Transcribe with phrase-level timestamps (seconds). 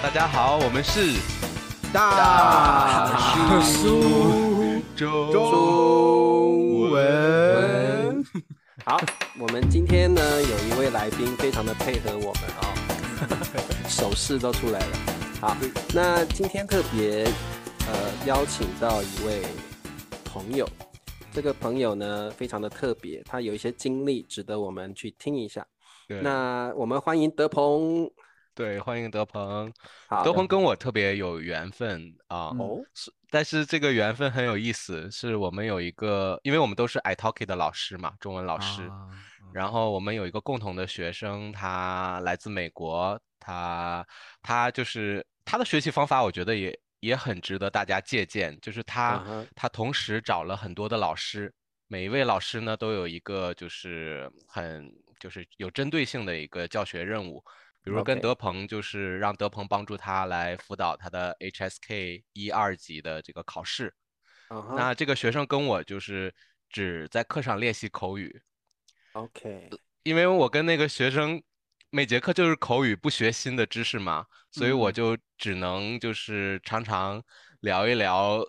[0.00, 1.18] 大家好，我们是
[1.92, 8.24] 大叔中中文。
[8.84, 9.00] 好，
[9.40, 12.72] 我们今天呢有一位来宾非常的配合我们哦，
[13.88, 14.96] 手势都出来了。
[15.40, 15.56] 好，
[15.92, 17.24] 那今天特别
[17.88, 17.94] 呃
[18.24, 19.42] 邀请到一位
[20.24, 20.68] 朋友，
[21.32, 25.66] 这个朋友呢非常的特别，他有一些经历值得我们去听一下。
[26.22, 28.08] 那我们欢迎德鹏。
[28.58, 29.72] 对，欢迎德鹏。
[30.24, 39.06] 德鹏跟我特别有缘分啊，哦，是，但是这个缘分很有意思，是我们有一个，因为我们都是 iTalki 的老师嘛，中文老师，啊
[39.54, 44.04] 然后我们有一个共同的学生，他来自美国，他
[44.42, 51.54] 他就是他的学习方法，我觉得也也很值得大家借鉴，就是他嗯他同时找了很多的老师，
[51.86, 57.40] 每一位老师呢都有一个就是很就是有针对性的一个教学任务。
[57.88, 63.94] 比如跟德鹏，就是让德鹏帮助他来辅导他的 HSK 一二级的这个考试。
[64.76, 66.34] 那这个学生跟我就是
[66.68, 68.42] 只在课上练习口语
[69.12, 69.70] ，，OK，
[70.02, 71.42] 因为我跟那个学生
[71.88, 77.22] 每节课就是口语，不学新的知识嘛，所以我嗯就只能就是常常
[77.60, 78.44] 聊一聊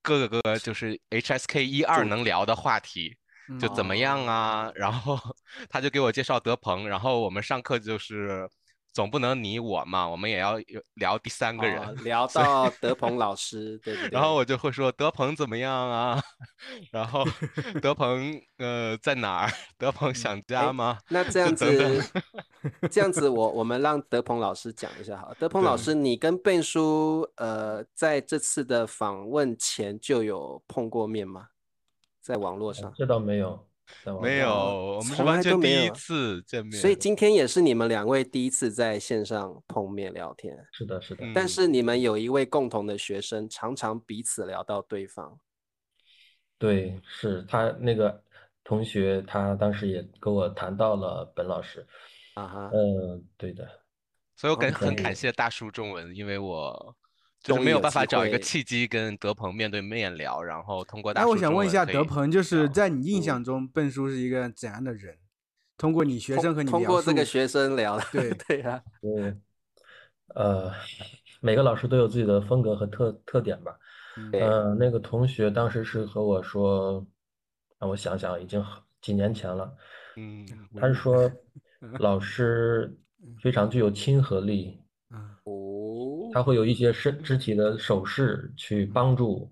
[0.00, 3.16] 各个就是 HSK 一二能聊的话题。
[3.60, 4.70] 就怎么样啊？
[4.74, 5.18] 然后
[5.70, 8.48] 他就给我介绍德鹏，然后我们上课就是
[8.92, 11.78] 总不能你我嘛，我们也要有聊第三个人。
[11.78, 13.94] 哦 聊到德 鹏老师，对？
[14.10, 16.20] 然后我就会说德鹏怎么样啊？
[16.90, 17.24] 然后
[17.80, 19.50] 德鹏呃在哪儿？
[19.78, 20.98] 德鹏想家吗？
[21.08, 22.02] 那这样子，
[22.90, 25.36] 这样子我我们让德鹏老师讲一下好了。
[25.38, 31.48] 德鹏老师，你跟贝叔呃在这次的访问前就有碰过面吗？
[32.28, 33.66] 在网络上，这倒没有，
[34.20, 36.78] 没有，我们是从来完全第一都没有啊次见面。
[36.78, 40.54] 所以今天也是你们两位第一次在线上碰面聊天。
[40.70, 45.40] 是的，是的，嗯但是你们有一位共同的学生，常常彼此聊到对方。
[46.58, 48.22] 对，是他那个
[48.62, 51.86] 同学，他当时也跟我谈到了本老师，
[52.34, 53.66] 啊哈，嗯，对的，
[54.36, 56.94] 所以我感很感谢大叔中文，因为我
[57.40, 65.16] 就是没有办法找一个契机跟德鹏面对面聊，然后通过大那我想问一下，德鹏，就是在你印嗯象中，笨叔是一个怎样的人？
[65.76, 69.36] 通过你学生和你描通过这个学生聊的，对 对啊，对，
[70.34, 70.72] 呃，
[71.40, 73.78] 每个老师都有自己的风格和特特点吧。
[74.16, 77.06] 嗯呃，那个同学当时是和我说，
[77.78, 78.60] 让我想想，已经
[79.00, 79.72] 几年前了。
[80.16, 80.44] 嗯
[80.76, 81.30] 他是说，
[82.00, 82.92] 老师
[83.40, 85.52] 非常具有亲和力，嗯哦，
[86.32, 89.50] 他会有一些身肢体的手势去帮助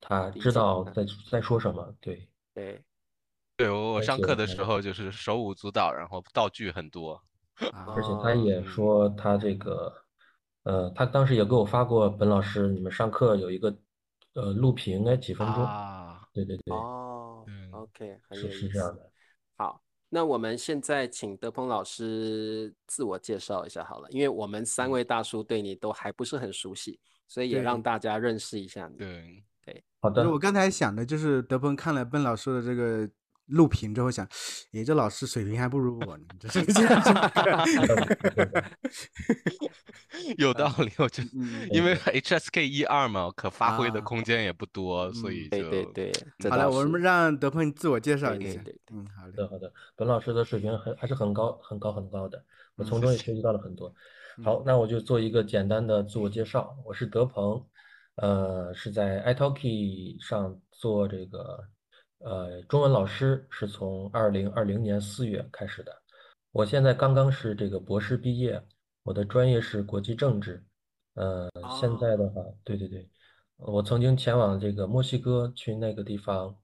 [0.00, 1.94] 他知道了在在说什么。
[2.00, 2.82] 对，对，
[3.56, 7.22] 对我我上课的时候就是手舞足蹈，然后道具很多。
[7.72, 9.92] 啊 而且他也嗯说他这个，
[10.64, 13.74] 呃，他当时也给我发过本老师你们上课有一个
[14.34, 15.62] 呃录屏，应该几分钟。
[15.64, 18.60] 啊，对对对，哦嗯，OK，很是有意思。
[18.60, 19.10] 是这样的。
[19.56, 19.82] 好，
[20.14, 28.98] 那我们现在请德鹏老师自我介绍一下好了，因为我们三位大叔对你都还不是很熟悉，所以也让大家认识一下你。
[28.98, 29.42] 对。
[29.64, 33.08] 对，好的，我刚才想的，就是德鹏看了笨老师的这个
[33.46, 34.26] 录屏之后想，
[34.72, 36.60] 诶，这老师水平还不如我呢，这是
[40.38, 48.78] 有道理，我觉得，嗯因为 HSK 一二嘛，可发挥的啊空间也不多，所嗯以对对就对，好了，我们让德鹏自我介绍一下对对对。
[48.92, 49.48] 嗯，好的，。
[49.48, 52.42] 好的，本老师的水平很还是很高，很高，很高的，
[52.76, 53.92] 我嗯从中也学习到了很多。
[54.44, 57.64] 好，那我就做一个简单的自我介绍，我是德鹏，
[58.16, 61.62] 呃，是在 iTalki 上做这个
[62.24, 65.92] 呃中文老师，是从二零二零年四月开始的。
[66.52, 68.62] 我现在刚刚是这个博士毕业，
[69.02, 70.64] 我的专业是国际政治。
[71.14, 71.50] 呃，
[71.80, 73.08] 现在的话，对对对，
[73.56, 76.56] 我曾经前往这个墨西哥去那个地方，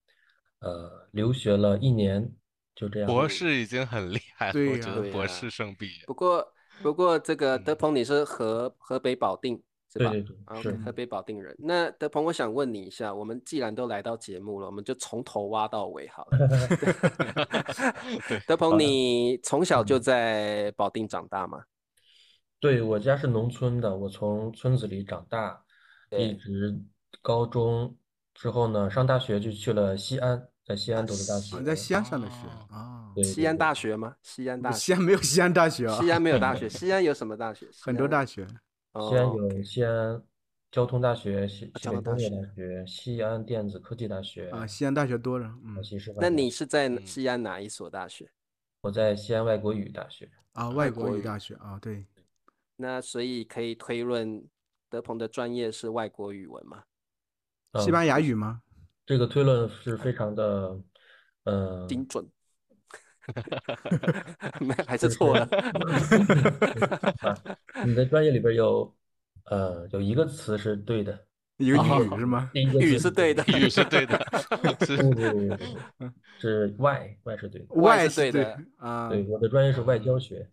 [0.61, 2.33] 呃，留学了一年，
[2.75, 3.07] 就这样。
[3.07, 6.05] 博士已经很厉害了，我觉得博士生毕业。
[6.07, 6.47] 不过
[6.81, 10.11] 不过这个德嗯鹏你是河河北保定是吧？
[10.11, 11.57] 对对对啊河北保定人。
[11.59, 16.39] 那德鹏，我想问你一下，我们既然都来到节目了，我们就从头挖到尾好了。
[18.29, 21.63] 对 德鹏，你从小就在保定长大吗？
[22.61, 25.63] 对，我家是农村的，我从村子里长大，
[26.11, 26.79] 一直
[27.23, 27.97] 高中
[28.35, 31.57] 之后呢，上大学就去了西安，在西安读的大啊学。
[31.59, 34.17] 你，在西安上的学哦啊，对西安大学吗？
[34.23, 34.93] 西安大西？
[34.93, 37.67] 安没有西安大学啊，西安没有大学， 西安有什么大学？
[37.81, 38.47] 很多大学。
[38.99, 40.23] 哦西安有 OK 西安
[40.71, 48.31] 交通大学、西啊交通大西北工业学大学、西安电子科技大学、啊，西安大学多着，嗯陕西师范那你是在嗯西安哪一所大学？
[48.81, 50.31] 我在西安外国语大学。
[50.53, 52.05] 啊，外国语大学啊，对，
[52.77, 54.45] 那所以可以推论，
[54.89, 56.83] 德鹏的专业是外国语文吗？
[57.81, 58.63] 西班牙语吗？
[59.07, 60.81] 这个推论是非常的，
[61.45, 62.29] 呃，精准。
[64.61, 65.49] 没还是错了。
[67.85, 68.95] 你的专业里边有，
[69.45, 71.27] 呃，有一个词是对的，
[71.59, 72.51] 一个语是吗？
[72.55, 74.19] 语是对的， 语是对的，
[76.41, 79.09] 是外外是对的，外是对的啊。
[79.09, 80.49] 对，我的专业是外交学。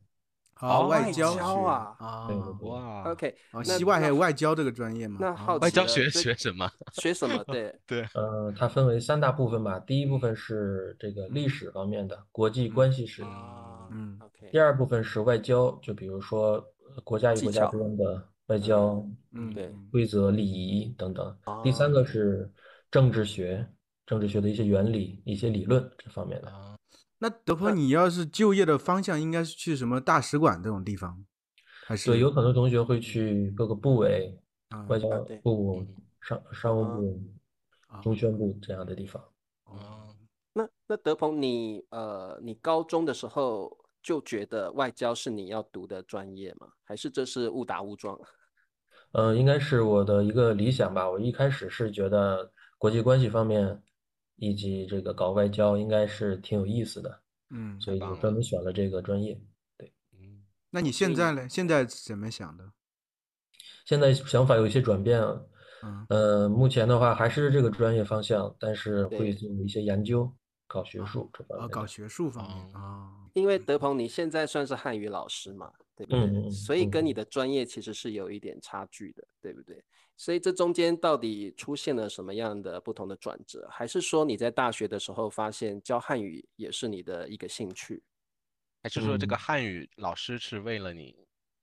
[0.57, 2.29] 好，外交啊啊，
[2.61, 5.17] 哇，OK，西外还有外交这个专业吗？
[5.19, 6.71] 那好，外交学学什么？
[6.93, 7.43] 学什么？
[7.47, 9.77] 对 对，呃，它分为三大部分吧。
[9.79, 13.21] 第一部分是这个历史方面的国际关系史，
[13.91, 14.49] 嗯，OK。
[14.49, 16.65] 第二部分是外交，就比如说
[17.03, 21.37] 国家与国家之间的外交，嗯，对，规则、礼仪等等。
[21.63, 22.49] 第三个是
[22.89, 23.67] 政治学，
[24.05, 26.49] 政治学的一些原理、一些理论这方面的。
[27.19, 31.25] 那德鹏，你要是就业的方向，应该是去什么大使馆这种地方，
[31.87, 32.11] 还是？
[32.11, 34.37] 对，有很多同学会去各个部委，
[34.89, 35.07] 外交
[35.41, 35.85] 部、
[36.19, 37.21] 商商务部、
[38.03, 39.23] 中宣部这样的地方。
[39.63, 40.13] 哦，
[40.51, 46.67] 那那德鹏，你呃，你高中的时候就觉得外交是你要读的专业吗？
[46.83, 48.19] 还是这是误打误撞？
[49.13, 51.09] 呃，应该是我的一个理想吧。
[51.09, 53.81] 我一开始是觉得国际关系方面。
[54.37, 59.39] 以及这个搞外交应该是挺有意思的，嗯，所以就专门选了这个专业。
[59.77, 61.47] 对，嗯，那你现在呢？
[61.49, 62.71] 现在怎么想的？
[63.85, 65.21] 现在想法有一些转变，
[65.83, 70.31] 嗯，呃，目前的话还是这个专业方向，但是会做一些研究，
[70.67, 71.69] 搞学术这方面。
[71.69, 73.11] 搞学术方面啊。
[73.33, 76.49] 因为德鹏你现在算是汉语老师嘛，对不对？
[76.51, 79.83] 所以跟你的专业其实是有一点差距的，对不对？
[80.17, 83.67] 所以这中间到底出现了什么样的不同的转折？
[83.69, 88.01] 还是说你在大学的时候发现教汉语也是你的一个兴趣？
[88.81, 91.15] 还是说这个汉语老师是为了你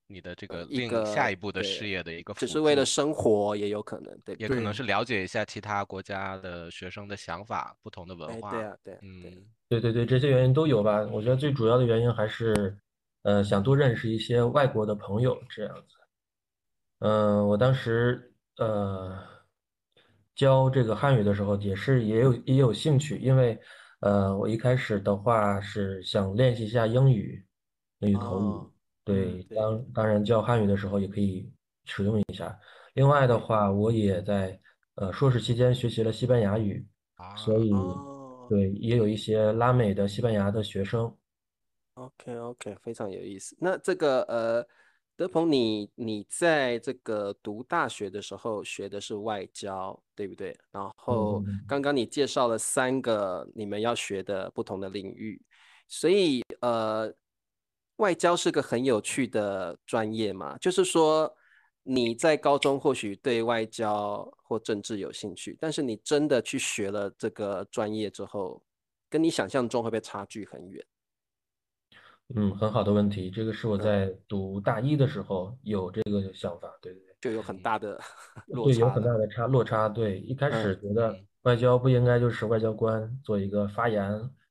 [0.09, 2.35] 你的这个另下一步的事业的一个？
[2.35, 8.51] 只是为了生活也有可能，对，也可能是了解一下其他国家的学生的想法、不同的文化。
[8.51, 11.01] 对啊，对，嗯，对对对，这些原因都有吧。
[11.11, 12.77] 我觉得最主要的原因还是，
[13.23, 15.97] 呃，想多认识一些外国的朋友这样子。
[17.01, 18.29] 嗯，我当时。
[18.59, 19.19] 呃，
[20.35, 23.59] 教这个汉语的时候也是也有也有兴趣，因为
[24.01, 27.43] 呃，我一开始的话是想练习一下英语，
[28.01, 28.71] 英语口语。
[29.05, 31.51] 对，当当然教汉语的时候也可以
[31.87, 32.57] 使用一下。
[32.93, 34.61] 另外的话，我也在
[34.97, 36.87] 呃硕士期间学习了西班牙语，
[37.37, 37.73] 所以
[38.51, 41.13] 对也有一些拉美的西班牙的学生。
[42.05, 43.57] OK OK，非常有意思。
[43.59, 44.67] 那这个呃。
[45.15, 50.59] 德鹏，你你在这个读大学的时候学的是外交，对不对？
[50.73, 55.41] 然后刚刚你介绍了三个你们要学的不同的领域，
[55.87, 57.13] 所以呃，
[57.97, 60.57] 外交是个很有趣的专业嘛。
[60.57, 61.33] 就是说
[61.83, 68.61] 你在高中或许对外交或政治有兴趣，但是你真的去学了这个专业之后，
[69.11, 70.85] 跟你想象中会不会差距很远？
[72.35, 78.01] 嗯，很好的问题，这个是我在读大一的时候有这个想法，对对对，就有很大的
[78.47, 84.03] 落差，对，有很大的差落差，对，一开始觉得外交不应该就是外交官做一个发言，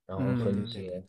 [0.06, 1.04] 然后和一些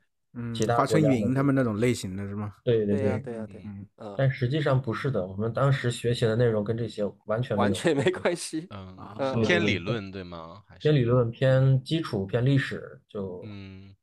[0.55, 2.55] 其他华春莹他们那种类型的是吗？
[2.65, 10.63] 对对对对啊对，嗯，但实际上不是的，我们当时学习的内容跟这些完全完全没关系，嗯，偏理论对吗？
[10.79, 13.95] 偏理论、偏基础、偏历史，就嗯，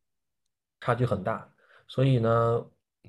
[0.81, 1.49] 差距很大。
[1.89, 2.65] 所以呢，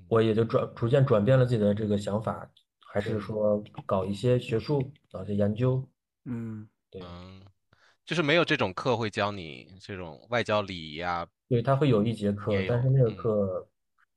[0.09, 2.51] 我也就转逐渐转变了自己的这个想法，
[2.93, 5.87] 还是说搞一些学术，搞一些研究。
[6.25, 7.01] 嗯，对，
[8.05, 11.27] 就是没有这种课会教你这种外交礼仪啊。
[11.47, 13.69] 对，他会有一节课，但是那个课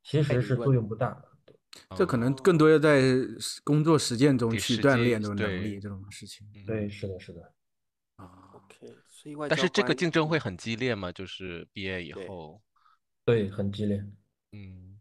[0.01, 1.21] 其实是作用不大。
[1.97, 3.01] 这可能更多要在
[3.63, 6.47] 工作实践中去锻炼这种能力，这种事情。
[6.65, 7.41] 对，是的，是的。
[8.15, 11.11] 啊，OK，所以但是这个竞争会很激烈吗？
[11.11, 12.61] 就是毕业以后。
[13.25, 14.05] 对，很激烈。
[14.53, 14.99] 嗯，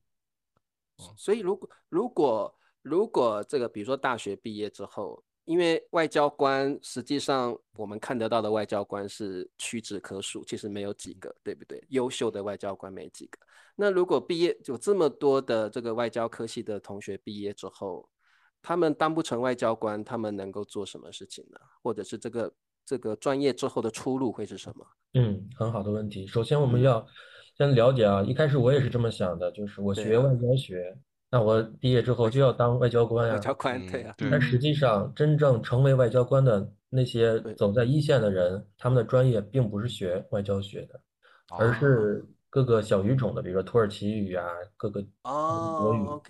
[1.16, 11.84] 所以如果如果如果这个，比如说大学毕业之后，因为外交官实际上我们看得到的外交官是屈指可数，其实没有几个，对不对？
[11.90, 13.38] 优秀的外交官没几个。
[13.76, 18.08] 那如果毕业有这么多的这个外交科系的同学毕业之后，
[18.62, 21.58] 他们当不成外交官，他们能够做什么事情呢？
[21.82, 22.54] 或者是这个
[22.86, 24.86] 这个专业之后的出路会是什么？
[25.14, 26.26] 嗯，很好的问题。
[26.26, 27.06] 首先我们要。
[27.62, 30.96] 先了解啊，一开始我也是这么想的，就是我学外交学，
[31.30, 33.34] 那我毕业之后就要当外交官呀。
[33.34, 34.14] 外交官对啊。
[34.18, 41.00] 但实际上，真正成为外交官的那些走在一线的人，他们的专业并不是学外交学的，
[41.56, 44.44] 而是各个小语种的，比如说土耳其语啊，
[44.76, 46.20] 各个国语、哦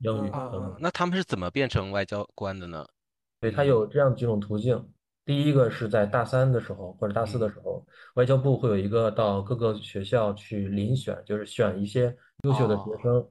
[0.00, 0.74] 英语嗯。
[0.80, 2.84] 那他们是怎么变成外交官的呢？
[3.40, 4.84] 对，他有这样几种途径。
[5.30, 13.24] 第一个是在大三的时候或者大四的时候，外交部会有一个到各个学校去遴选，就是选一些优秀的学生，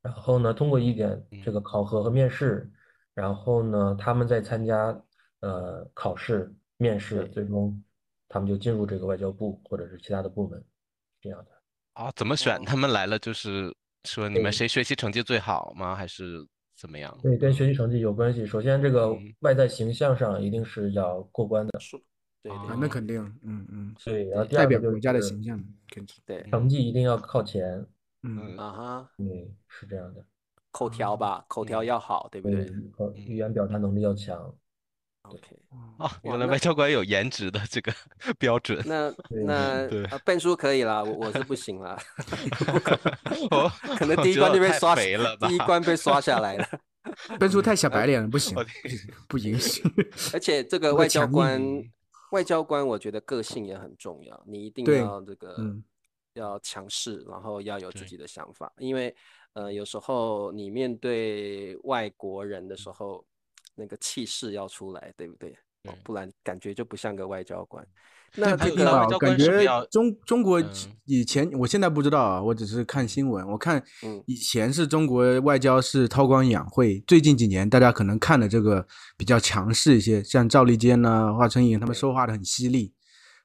[0.00, 2.70] 然后呢，通过一点这个考核和面试，
[3.14, 4.96] 然后呢，他们再参加
[5.40, 7.82] 呃考试、面试，最终
[8.28, 10.64] 他们就进入这个外交部或者是其他的部门，
[11.20, 11.50] 这样的。
[11.94, 12.64] 啊，怎么选？
[12.64, 15.96] 他们来了就是说你们谁学习成绩最好吗？
[15.96, 16.46] 还是
[16.80, 17.14] 怎么样？
[17.22, 18.46] 对，跟学习成绩有关系。
[18.46, 21.78] 首先，这个外在形象上一定是要过关的。
[22.42, 27.86] 对啊，那肯定，嗯嗯，对，然后第二个就代表国家的形象，肯定，对，成绩一定要靠前。
[28.22, 30.24] 嗯啊哈，对，是这样的。
[30.70, 34.54] 口条吧，口条要好，对不对对，和语言表达能力要强。
[35.30, 35.56] ？OK，
[35.98, 37.92] 啊，原来外交官有颜值的这个
[38.38, 38.82] 标准。
[38.86, 39.88] 那那
[40.24, 41.98] 笨叔可以啦，我我是不行啦，
[43.50, 46.66] 我可能第一关就被刷肥了吧第一关被刷下来了。
[47.38, 49.82] 笨叔太小白脸了，不行，不行不允许。
[50.34, 51.62] 而且这个外交官，
[52.32, 55.82] 外交官我觉得个性也很重要，你一定要这个嗯
[56.34, 59.14] 要强势，然后要有自己的想法，因为
[59.54, 63.24] 呃有时候你面对外国人的时候，
[63.80, 65.56] 那个气势要出来，对不对？
[65.88, 67.82] 哦不然感觉就不像个外交官。
[68.36, 68.84] 那这个
[69.18, 70.70] 感觉中中国嗯
[71.06, 73.48] 以前，我现在不知道啊，我只是看新闻。
[73.48, 82.92] 我看嗯以前是中国外交是韬光养晦，最近几年大家可能看的这个比较强势一些，像赵立坚呐、华春莹他们说话的很犀利，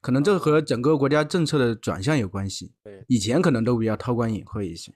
[0.02, 2.74] 可能这和整个国家政策的转向有关系。
[2.84, 4.92] 对以前可能都比较韬光养晦一些。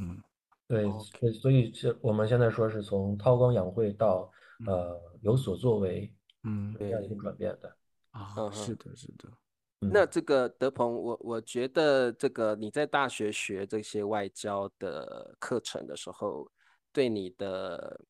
[0.00, 0.18] 嗯，
[0.66, 4.28] 对，哦所以所以是我们现在说是从韬光养晦到
[4.66, 6.12] 呃有所作为
[6.44, 7.76] 嗯这样一个转变的。
[8.10, 9.30] 啊，是的，是的，
[9.78, 16.50] 那这个德鹏，我我觉得这个你在大学学这些外交的课程的时候，
[16.92, 18.00] 对你的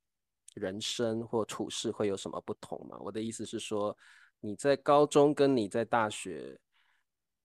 [0.55, 2.99] 人生或处事会有什么不同吗？
[3.01, 3.95] 我的意思是说，
[4.41, 6.59] 你在高中跟你在大学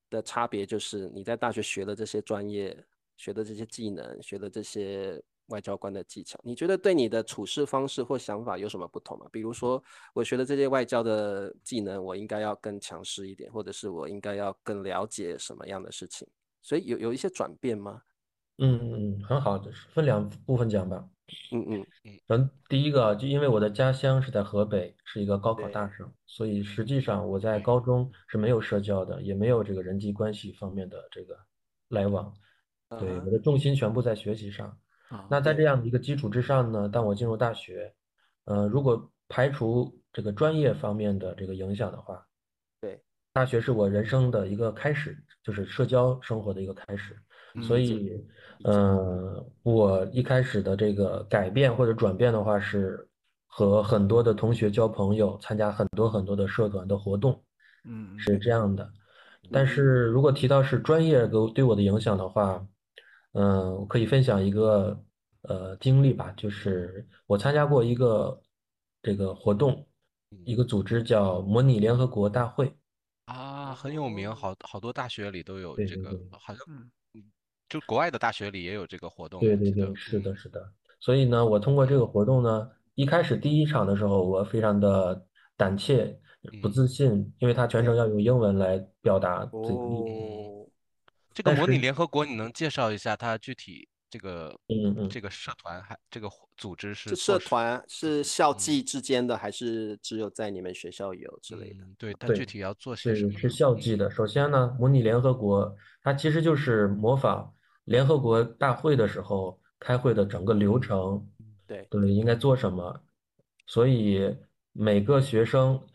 [0.10, 2.76] 的差别，就是你在大学学了这些专业，
[3.18, 9.28] 学的这些技能，学的这些外交官的技巧，你觉得对你的处事方式或想法有什么不同吗？
[9.32, 9.82] 比如说，
[10.14, 16.28] 我学的这些外交的技能，我应该要更强势一点，或者是我应该要更了解什么样的事情？
[16.62, 18.02] 所以有有一些转变吗？
[18.58, 21.08] 嗯嗯嗯，很好的，分两部分讲吧。
[21.52, 21.86] 嗯嗯
[22.28, 31.38] 嗯，第一个就因为我的家乡是在河北，是一个高考大省，所以实际上我在高中是没有社交的，也没有这个人际关系方面的这个
[31.90, 32.34] 来往。
[33.00, 34.78] 对，我的重心全部在学习上。
[35.10, 37.94] 啊，那在这样的一个基础之上呢，当我进入大学，
[38.46, 42.26] 呃，如果排除这个专业方面的这个影响的话，
[42.82, 43.02] 对，
[43.34, 47.16] 大学是我人生的一个开始，就是社交生活的一个开始。
[47.62, 48.28] 所嗯以，
[48.64, 53.08] 呃，我一开始的这个改变或者转变的话，是
[53.48, 57.42] 和很多的同学交朋友，参加很多很多的社团的活动，
[57.86, 58.92] 嗯是这样的。
[59.52, 62.68] 但嗯是如果提到是专业给我对我的影响的话，
[63.36, 64.98] 嗯，我可以分享一个
[65.42, 68.42] 呃经历吧，就是我参加过一个
[69.02, 69.86] 这个活动，
[70.46, 72.74] 一个组织叫模拟联合国大会。
[73.26, 76.66] 啊，很有名，好好多大学里都有这个，对对对好像
[77.68, 80.72] 就国外的大学里也有这个活动，对对我记得对，是的，嗯是的。
[81.02, 85.28] 所以呢，我通过这个活动呢，一开始第一场的时候，我非常的
[85.58, 86.18] 胆怯、
[86.62, 90.16] 不嗯自信，因为它全程要用英文来表达自己的意见。
[90.16, 90.55] 哦，
[91.36, 101.84] 这个模拟联合国，你能介绍一下它具体这个嗯嗯这个社团还这个组织是社团是校嗯际之间的，还是只有在你们学校有之类的？
[101.84, 104.10] 嗯，对，它具体要做些什么，是校际的。
[104.10, 111.28] 首先呢，模拟联合国，它其实就是模仿联合国大会的时候开会的整个流程，
[111.68, 112.98] 对，对，应该做什么。
[113.68, 114.34] 所以
[114.72, 115.86] 每个学生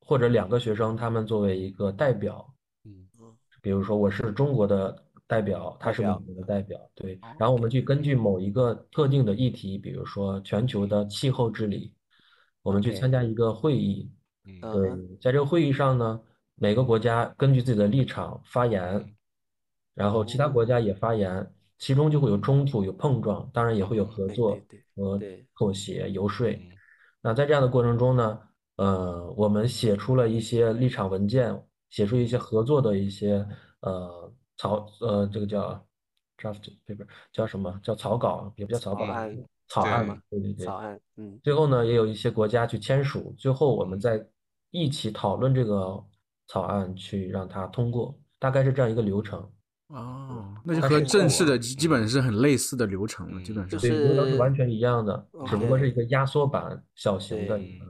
[0.00, 2.59] 或者两个学生，他们作为一个代表，嗯
[3.62, 7.14] 比如说我是中国的代表，他是美国的代表，对。
[7.16, 7.28] 哦。
[7.38, 11.92] 然后我们去根据嗯某一个特定的议题，比如说全球的气候治理，
[12.62, 14.10] 我们去参加一个会议。
[14.44, 15.18] 嗯。
[15.20, 16.20] 在这个会议上呢，
[16.56, 19.14] 每个国家根据自己的立场发言，嗯
[19.94, 20.50] 然后其他哦。
[20.50, 25.46] 国家也发言，其中就会有冲突、有碰撞，当然也会有合作对和对。
[25.56, 26.48] 妥协、游说。
[26.48, 26.70] 嗯。
[27.22, 28.40] 那在这样的过程中呢，
[28.76, 33.46] 呃，我们写出了一些立场文件，写出一些合作的一些
[33.80, 35.84] 呃草呃这个叫
[36.38, 40.66] draft paper 叫什么叫草稿，也不叫草稿，草案草案对嘛对对对。
[40.66, 44.26] 草案，嗯最后呢，也有一些国家去签署，最后我们嗯再
[44.70, 46.02] 一起讨论这个
[46.46, 49.50] 草案，去让它通过，大概是这样一个流程。
[49.88, 53.68] 哦，那就和正式的基基本是很类似的流程了，基本上。
[53.68, 57.86] 就对，流程是是完全一样的，只不过是一个压缩版小型的一个。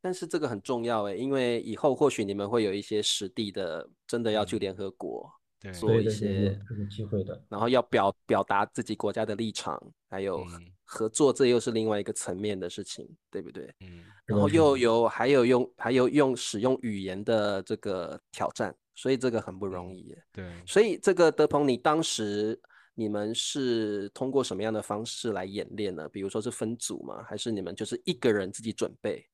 [0.00, 7.42] 但是这个很重要诶，因为以后或许你们会有一些实地的，真的要去嗯联合国对做一些，这个机会的。
[7.48, 13.74] 然后要表表达自己国家的立场，还有嗯合作，这又是另外一个层面的事情，对不对？
[13.80, 20.24] 嗯然后又有还有用还有用使用语言的这个挑战，所以这个很不嗯容易耶。
[20.32, 22.60] 对，所以这个德鹏，你当时
[22.94, 26.08] 你们是通过什么样的方式来演练呢？
[26.10, 27.22] 比如说是分组吗？
[27.22, 29.26] 还是你们就是一个人自己准备？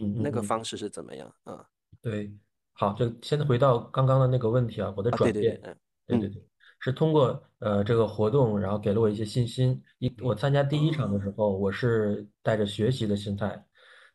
[0.00, 1.32] 嗯那个方式是怎么样？
[1.44, 1.64] 啊，
[2.02, 2.32] 对，
[2.72, 5.76] 好，就先回到刚刚的那个问题啊，我的啊，转对对对，变，嗯
[6.06, 6.48] 对对对，
[6.80, 9.82] 是通过呃这个活动，然后给了我一些信心。
[9.98, 13.64] 一我参加第一场的时候，我是带着学习的心态，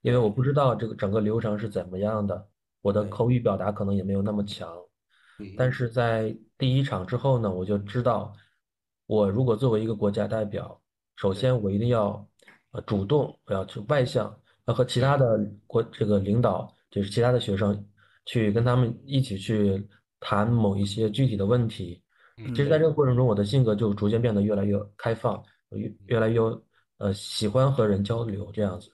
[0.01, 2.47] 因为我不知道这个整个流程是怎么样的，
[2.81, 4.69] 我的口语表达可能也没有那么强。
[5.39, 8.31] 嗯但是在第一场之后呢，我就知道，
[9.07, 10.79] 我如果作为一个国家代表，
[11.15, 12.25] 首先我一定要
[12.71, 17.85] 呃主动，我要去外向，要和其他的国这个领导，就是其他的学生，
[18.25, 19.87] 去跟他们一起去
[20.19, 22.01] 谈某一些具体的问题。
[22.37, 26.39] 嗯其实，在这个过程中，我的性格就逐渐变得越来越开放，越越来越
[26.97, 28.89] 呃喜欢和人交流这样子。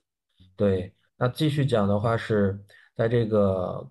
[0.57, 2.59] 对，那继续讲的话是
[2.95, 3.89] 在这个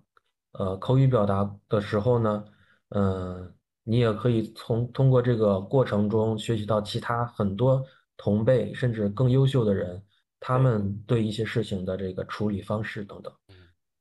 [0.51, 2.45] 呃口语表达的时候呢，
[2.89, 3.51] 嗯、
[3.83, 7.83] 你也可以从通过这个过程中学习到其他很多
[8.17, 9.99] 同辈甚至更优秀的人，
[10.39, 13.33] 他们对一些事情的这个处理方式等等。
[13.49, 13.55] 嗯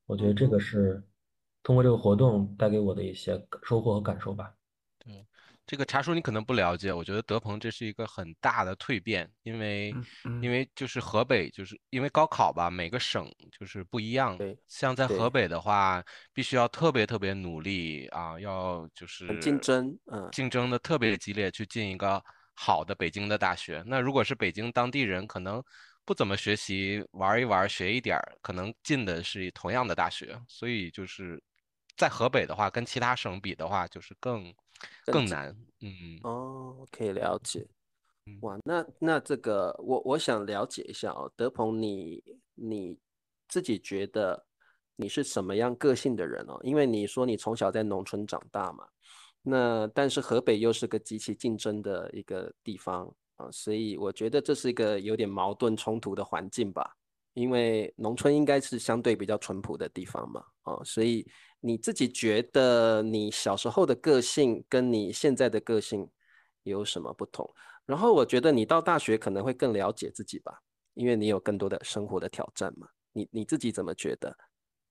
[0.07, 1.03] 我觉得这个是
[1.63, 4.51] 通过这个活动带给我的一些收获和感受吧。
[4.99, 5.27] 对，
[5.67, 14.39] 这个茶叔你可能不了解，我觉得德鹏这是一个很大的蜕变，因为嗯嗯因为就是河北，就是因为高考吧，每个省就是不一样。
[14.39, 16.03] 对像在河北的话，
[16.33, 23.85] 必须要特别特别努力啊，要就是很竞争，嗯，竞争的特别激烈，去进一个好的北京的大学。
[23.87, 25.63] 那如果是北京当地人，可能
[26.09, 30.41] 不怎么学习，玩一玩，学一点儿，可能进的是同样的大学。
[30.49, 31.39] 所以就是
[31.99, 34.51] 在河北的话，跟其他省比的话，就是更
[35.05, 35.55] 更难。
[35.81, 37.69] 嗯哦，可以了解。
[38.25, 42.97] 嗯哇，那那这个我我想了解一下哦，德鹏你你
[43.47, 44.47] 自己觉得
[44.97, 46.59] 你是什么样个性的人哦？
[46.63, 48.89] 因为你说你从小在农村长大嘛，
[49.43, 56.95] 那但是河北又是个极其竞争的一个地方啊，所以我觉得这是一个有点矛盾冲突的环境吧。
[57.35, 61.25] 因为农村应该是相对比较淳朴的地方嘛，啊，所以
[61.61, 66.11] 你自己觉得你小时候的个性跟你现在的个性
[66.65, 67.49] 有什么不同？
[67.87, 70.61] 然后我觉得你到大学可能会更了解自己吧，
[70.95, 72.89] 因为你有更多的生活的挑战嘛。
[73.13, 74.37] 你你自己怎么觉得？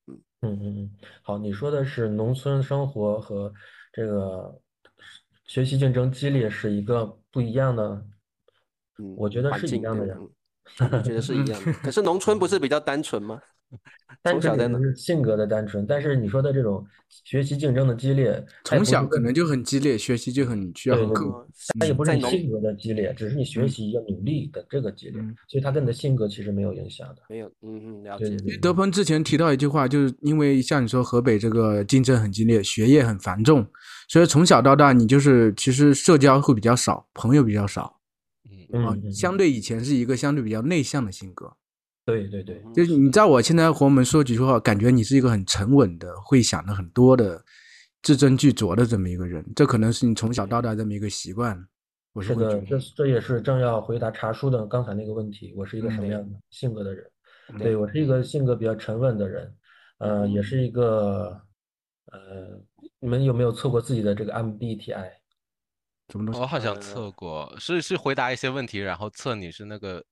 [0.06, 3.54] 嗯嗯嗯嗯，好，你说的是农村生活和
[3.92, 4.58] 这个
[5.46, 8.06] 学习竞争激烈是一个不一样的，
[9.00, 10.16] 嗯，我觉得是一样的呀。
[10.16, 10.30] 对嗯
[11.00, 11.72] 你觉得是一样的？
[11.82, 13.40] 可是农村不是比较单纯吗？
[14.22, 16.86] 单纯只从小在那，是性格的单纯，但是你说的这种
[17.24, 21.38] 学习竞争的激烈，从小可能就很激烈，学习就很需要对对很刻苦。
[21.38, 21.48] 哦，
[21.80, 27.22] 它也不是你性格的激烈，只是你学嗯习要努力的这个激烈，嗯所以它跟你的性格其实没有影响的。
[27.30, 28.28] 没有，嗯嗯，了解。
[28.28, 33.66] 对对德鹏之前提到一句话，就是因为像你说河北这个竞争很激烈，学业很繁重，
[34.10, 37.97] 所以从小到大你就是其实社交会比较少，朋友比较少嗯
[38.74, 41.54] 啊嗯，嗯，相对以前是一个相对比较内向的性格。
[42.06, 47.44] 对对对，嗯就是你知道我现在和我们说几句话，感觉你是一个很沉稳的，会想的很多的，
[48.02, 49.46] 字斟句酌的这么一个人。
[49.56, 51.68] 这可能是你从小到大这么一个习惯。
[52.14, 57.06] 我是的，这这也是正要回答茶叔的刚才那个问题，我是一个什么样的性格的人？
[57.58, 59.54] 对对，我是一个性格比较沉稳的人，
[60.00, 61.40] 呃，嗯也是一个，
[62.06, 62.60] 呃，
[63.00, 65.10] 你们有没有测过自己的这个 MBTI？
[66.10, 70.04] 什么东西我好像呃测过，是是回答一些问题，然后测你是那个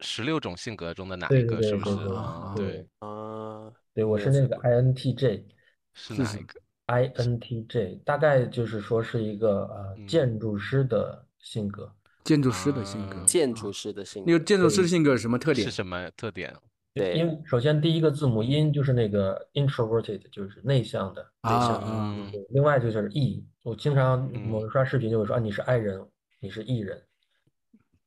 [0.00, 1.96] 十六种性格中的哪对对一个，是不是？
[1.96, 5.42] 对对对啊，对对，啊，对，我是那个 INTJ。
[5.94, 15.74] 是哪一个？INTJ 大概就是说是一个呃嗯建筑师的性格，建筑师的性格啊，建筑师的性格，那个建筑师的性格有什么特点是？
[15.74, 16.54] 什么特点？
[16.94, 24.50] 对因首先第一个字母音就是那个 introverted，就是内向的，啊啊，嗯对另外就是 E，我经常嗯。
[24.50, 26.06] 某人刷视频就会说啊你是 I 人，
[26.40, 27.02] 你是 E 人，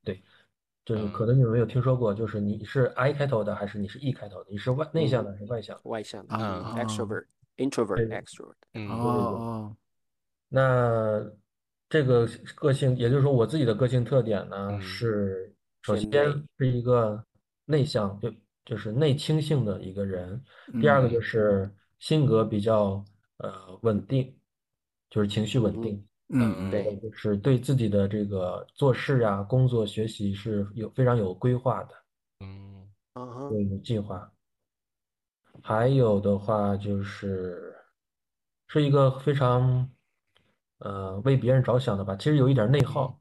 [0.02, 0.20] 对，
[0.84, 1.28] 就是可嗯。
[1.28, 5.82] 能你们没有听说过，就是你是 I 开头的还是你是 E 开头的，你是外内向的还是外向的？
[5.84, 8.08] 外向的啊嗯，extrovert、introvert、对。
[8.08, 8.88] extrovert，嗯。
[8.88, 9.76] 哦哦，
[10.48, 11.24] 那
[11.88, 16.08] 这个个性，也就是说我自己的个性特点呢，嗯是首先
[16.58, 17.24] 是一个
[17.66, 18.32] 内向，就
[18.64, 20.42] 就是内倾性的一个人。
[20.80, 21.22] 第二个就嗯。
[21.22, 21.70] 是
[22.00, 23.04] 性格比较
[23.38, 24.34] 呃稳定，
[25.12, 26.02] 就是情绪稳定。
[26.34, 31.88] 嗯嗯，对就是对自己的这个做事啊、工作、学习是有非常有规划的，
[32.40, 34.32] 嗯嗯哼，有有计划。
[35.62, 37.74] 还有的话就是
[38.66, 39.86] 是一个非常
[40.78, 43.20] 呃为别人着想的吧，其实有一点内耗，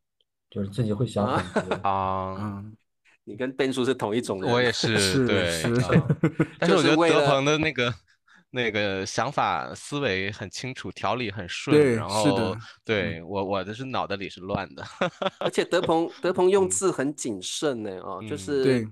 [0.49, 1.75] 就是自己会想啊很多。
[1.83, 2.77] 啊，嗯，
[3.25, 6.07] 你跟变叔是同一种人，我也是是对是啊
[6.57, 7.93] 但是我觉得德鹏的那个
[8.51, 13.21] 那个想法思维很清楚，条理很顺，对然是的后对。
[13.23, 14.83] 我我的是脑袋里是乱的，
[15.39, 18.87] 而且德鹏 德鹏用字很谨慎呢，哦，就嗯是对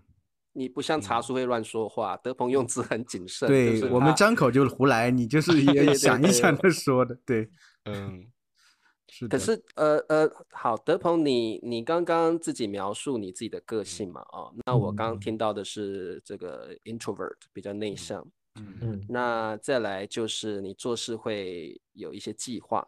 [0.54, 7.50] 你不像茶叔会乱说话，德鹏用字很谨慎，就对是我们张口就胡来，你就是也想一想的说的，对，
[7.86, 8.26] 嗯。
[9.12, 9.38] 是的。
[9.38, 9.62] 可是。
[9.76, 18.32] 呃呃，好，德鹏你你刚刚自己描述你自己的个性嘛，哦，那我刚刚听到的是这个 introvert 比较内向，嗯
[18.82, 22.88] 嗯那再来就是你做事会有一些计划，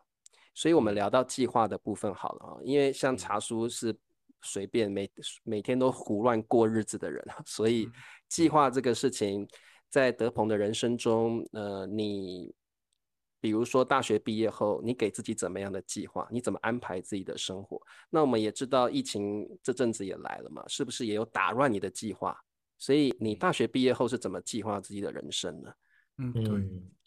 [0.53, 3.95] 所以我们聊到计划的部分好了啊，因为像茶叔是
[4.41, 5.09] 随便每
[5.43, 7.89] 每天都胡乱过日子的人，所以
[8.27, 9.47] 计划这个事情
[9.89, 12.53] 在德鹏的人生中，呃，你
[13.39, 16.27] 比如说大学毕业后，你给自己怎么样的计划？
[16.31, 17.81] 你怎么安排自己的生活？
[18.09, 22.39] 那我们也知道疫情这阵子也来了嘛，是不是也有打乱你的计划？
[22.81, 25.71] 所以你大学毕业后是怎么计划自己的人生呢？
[26.17, 26.33] 嗯，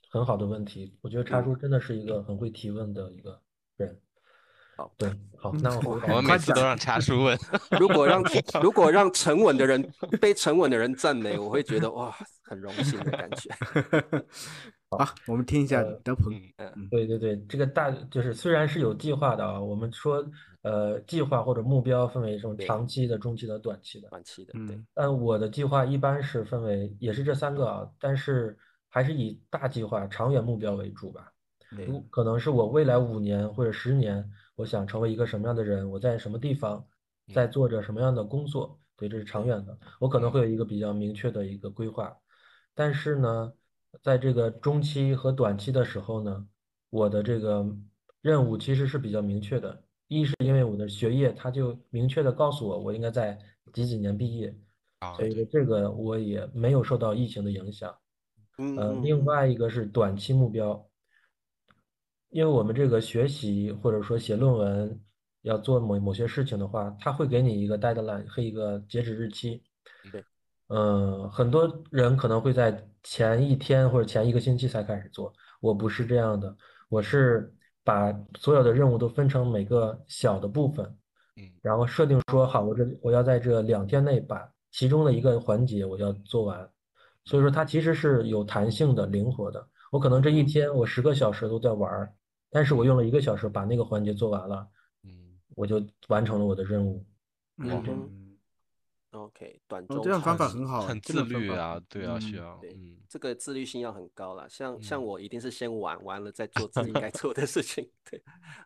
[0.08, 3.42] 很好的问题，我觉得茶叔真的是一个很会提问的一个
[3.76, 4.00] 人。
[4.76, 7.36] 好对，好，嗯那我我们每次都让茶叔问，
[7.80, 8.22] 如果让
[8.62, 9.84] 如果让沉稳的人
[10.20, 13.50] 被沉稳的人赞美，我会觉得哇，很荣幸的感觉。
[14.90, 20.24] 好，我们听一下呃德鹏，嗯对对对，这个大就是虽然是有计划的啊，我们说
[20.64, 24.08] 呃计划或者目标分为这种长期的、中期的、短期的。
[24.08, 31.30] 短期的，对，嗯但我的计划一般是分为也是这三个啊，但是还是以大计划、长远目标为主吧。
[32.10, 34.24] 可能是我未来五年或者十年，
[34.54, 36.86] 我想成为一个什么样的人，我在什么地方，
[37.34, 42.16] 在做着什么样的工作，对，这是长远的，我可能会有一个比较明确的一个规划。
[42.74, 43.52] 但是呢，
[44.02, 46.46] 在这个中期和短期的时候呢，
[46.90, 47.66] 我的这个
[48.20, 49.82] 任务其实是比较明确的。
[50.20, 53.38] 一是因为我的学业，他就明确的告诉我，我应该在
[53.72, 54.54] 几几年毕业，
[55.00, 57.94] 啊所以说这个我也没有受到疫情的影响。
[58.56, 60.88] 嗯另外一个是短期目标，
[62.30, 65.00] 因为我们这个学习或者说写论文
[65.42, 69.62] 要做某某些事情的话，他会给你一个 deadline 和一个截止日期。
[70.12, 70.24] 对，
[70.68, 76.56] 嗯，很多人可能会在前一天或者前一个星期才开始做，我不是这样的，
[76.88, 77.52] 我是
[77.84, 80.84] 把所有的任务都分成每个小的部分，
[81.36, 81.48] 嗯。
[81.62, 86.68] 然后设定说好，我这我要在这两天内把其中的一个环节我要做完，
[87.24, 89.64] 所以说它其实是有弹性的、灵活的。
[89.92, 92.12] 我可能这一天我十个小时都在玩儿，
[92.50, 94.66] 但是我用了一个小时把那个环节做完了，
[95.04, 95.10] 嗯。
[95.54, 97.04] 我就完成了我的任务。
[97.58, 98.23] 嗯
[99.14, 107.88] ，OK，短哦，中这样方法很好，很自律啊，对啊，需嗯要，对嗯这个自律性要很高啦，像像嗯我一定是先玩完了再做自己该 做的事情。
[108.10, 108.22] 对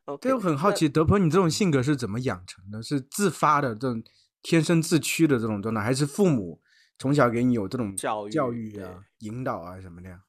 [0.06, 2.82] ，OK，对，我很好奇，德鹏，你这种性格是怎么养成的？
[2.82, 4.02] 是自发的这种
[4.42, 6.60] 天生自驱的这种状态，还是父母
[6.98, 10.20] 从小给你有这种教育教育啊、引导啊什么的呀？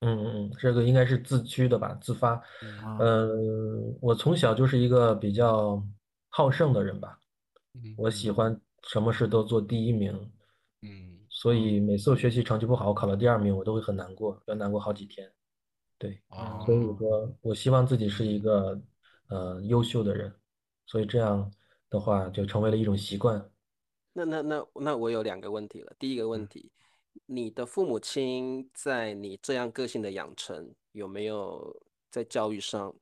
[0.00, 2.34] 嗯嗯嗯，这个应该是自驱的吧，自发。
[2.84, 5.84] 啊嗯，我从小就是一个比较
[6.28, 7.18] 好胜的人吧，
[7.74, 10.32] 嗯我喜欢什么事都做第一名，
[10.82, 15.30] 嗯所以每次我学习成绩不好，我考了第二名，我都会很难过，要难过好几天。
[15.98, 18.80] 对，哦所以我说我希望自己是一个
[19.28, 20.32] 呃优秀的人，
[20.86, 21.52] 所以这样
[21.90, 23.50] 的话就成为了一种习惯。
[24.12, 25.92] 那那那那我有两个问题了。
[25.98, 26.72] 第一个问嗯题，
[27.26, 32.94] 你的父母亲在你这样个性的养成，有没有在教育上，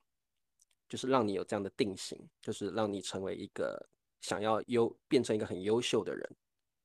[0.88, 3.88] 就是让你有这样的定型，就是让你成为一个
[4.20, 6.36] 想要优变成一个很优秀的人？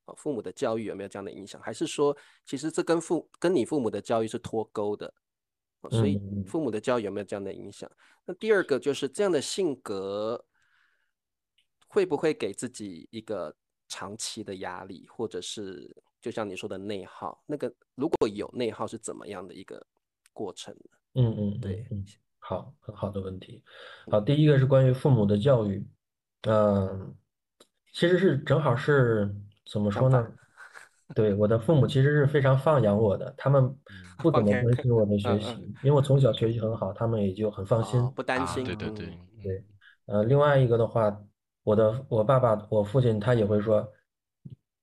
[0.04, 1.60] 啊，父母的教育有没有这样的影响？
[1.60, 5.12] 还是说，其实这跟父跟你父母的教育是脱钩的？
[5.80, 7.90] 啊所以父母的教育有没有这样的影响？
[8.24, 10.44] 那第二个就是这样的性格，
[11.88, 13.52] 会不会给自己一个
[13.88, 17.42] 长期的压力，或者是就像你说的内耗？
[17.46, 19.84] 那个如果有内耗，是怎么样的一个
[20.32, 20.98] 过程呢？
[21.14, 21.84] 嗯嗯，对
[22.38, 23.62] 好，很好的问题。
[24.10, 25.84] 好，第一个是关于父母的教育，
[26.42, 27.14] 嗯，
[27.92, 29.32] 其实是正好是
[29.70, 30.26] 怎么说呢？
[31.14, 33.62] 对，我的父母其实是非常放养我的，他们
[34.18, 38.00] 不怎么关心我的学嗯习，因为我从小学习很好，他们也就很放心。
[38.00, 39.64] 哦，不担啊，心，对对对嗯，对
[40.06, 41.14] 呃，另外一个的话，
[41.64, 43.86] 我的我爸爸，我父亲他也会说，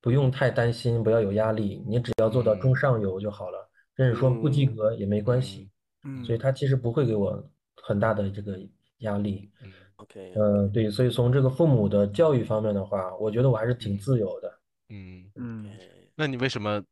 [0.02, 3.68] 不用太担心，不要有压力，你只要做到中嗯上游就好了，
[3.98, 5.72] 甚至说不及嗯格也没关系。
[6.04, 7.44] 嗯所以他其实不会给我
[7.84, 8.58] 很大的这个
[9.00, 9.52] 压力。
[10.00, 14.60] 嗯，OK，嗯，对，所以从这个父母的教育方面的话，我觉得我还是挺自由的。
[14.90, 15.70] 嗯，嗯，
[16.16, 16.84] 那你为什么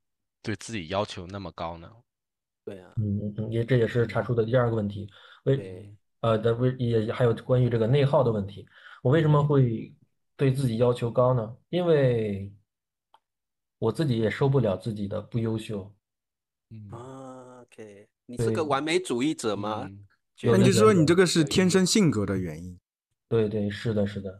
[0.43, 1.89] 对自己要求那么高呢？
[2.65, 5.09] 对啊，嗯嗯嗯，也这也是查出的第二个问题。
[5.43, 8.67] 为，呃的为也还有关于这个内耗的问题。
[9.01, 9.95] 我为什么会
[10.35, 11.55] 对自己要求高呢？
[11.69, 12.51] 因为
[13.79, 15.93] 我自己也受不了自己的不优秀。
[16.69, 19.89] 嗯啊，OK，你是个完美主义者吗？
[20.43, 22.77] 那你就说你这个是天生性格的原因。
[23.29, 24.39] 对对，是的，是的，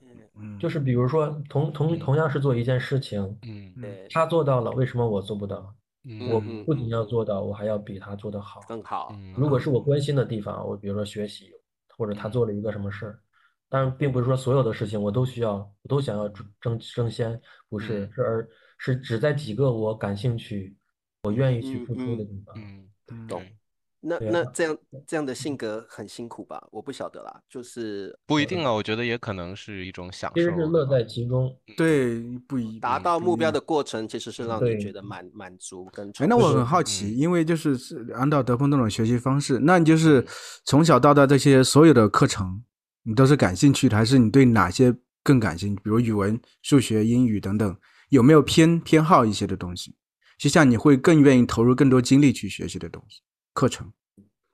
[0.60, 4.44] 就是比如说同同同样是做一件事情，嗯对，他做。
[4.44, 5.76] 到了，为什么我做不到？
[6.04, 8.62] 嗯我嗯不仅要做到，我还要比他做得好。
[8.68, 9.34] 更好，嗯。
[9.36, 11.52] 如果是我关心的地方，我比如说学习，
[11.98, 13.20] 或者他做了一个什么事儿，
[13.68, 20.78] 当然并不是说所有的事情我都需要，我都想要争争争先，不是，嗯是而是只在几个我感兴趣、
[21.24, 22.56] 我愿意去付出的地方。
[22.58, 23.54] 嗯嗯懂对
[24.00, 26.66] 那那这样这样的性格很辛苦吧？
[26.72, 31.54] 我不晓得啦，就是不一定啊，我觉得也可能是一种享其实受乐在其中。
[31.76, 40.26] 对，不一达到目标的过程，其实是让你觉得满满足跟那我很好奇，嗯因为就是是按照德鹏那种学习方式，那你就是
[40.64, 42.64] 从小到大这些所有的课程，
[43.04, 45.82] 你都是感兴趣的，还是你对哪些更感兴趣？
[45.84, 47.78] 比如语文、数学、英语等等，
[48.10, 49.96] 有没有偏偏好一些的东西？
[50.38, 53.22] 就像你会更愿意投入更多精力去学习的东西
[53.58, 53.92] 课程。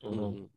[0.06, 0.50] 嗯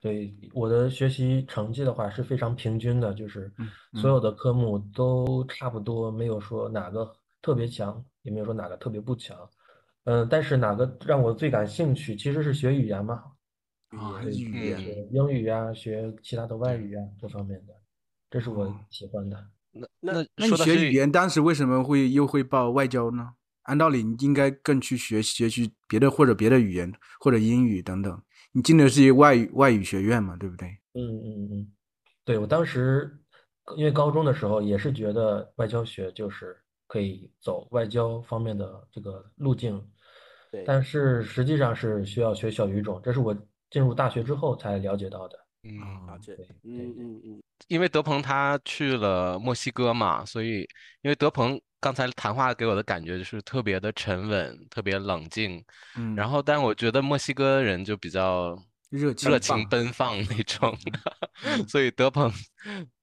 [0.00, 9.36] 对，我的学习成绩的话是非常平均的，就是嗯所有的科目都差不多，没有说哪个特别强，也没有说哪个特别不强。
[10.04, 13.22] 嗯，但是哪个让我最感兴趣，其实是学语言嘛，
[14.24, 17.74] 语言语言英语啊，学其他的外语啊，这方面的，
[18.30, 19.36] 这是我哦喜欢的。
[19.72, 23.34] 那那那那你学语言当时为什么会又会报外交呢？
[23.62, 28.22] 按道理你应该更去学学习别的或者别的语言或者英语等等。
[28.52, 30.68] 你进的是一个外语外语学院嘛，对不对？
[30.94, 31.72] 嗯嗯嗯，
[32.24, 33.16] 对，我当时
[33.76, 36.56] 因为高中的时候也是觉得外交学就是
[36.88, 39.80] 可以走外交方面的这个路径，
[40.50, 43.32] 对但是实际上是需要学小语种，这是我
[43.70, 45.38] 进入大学之后才了解到的。
[45.62, 50.60] 嗯，了解对，嗯对嗯嗯，因为德鹏他去了墨西哥嘛，所以
[51.02, 55.64] 因为德鹏刚才谈话给我的感觉就是特别的沉稳，特别冷静。
[55.96, 58.56] 嗯，然后，但我觉得墨西哥人就比较
[58.90, 60.76] 热情热情奔放那种，
[61.68, 62.30] 所以德鹏，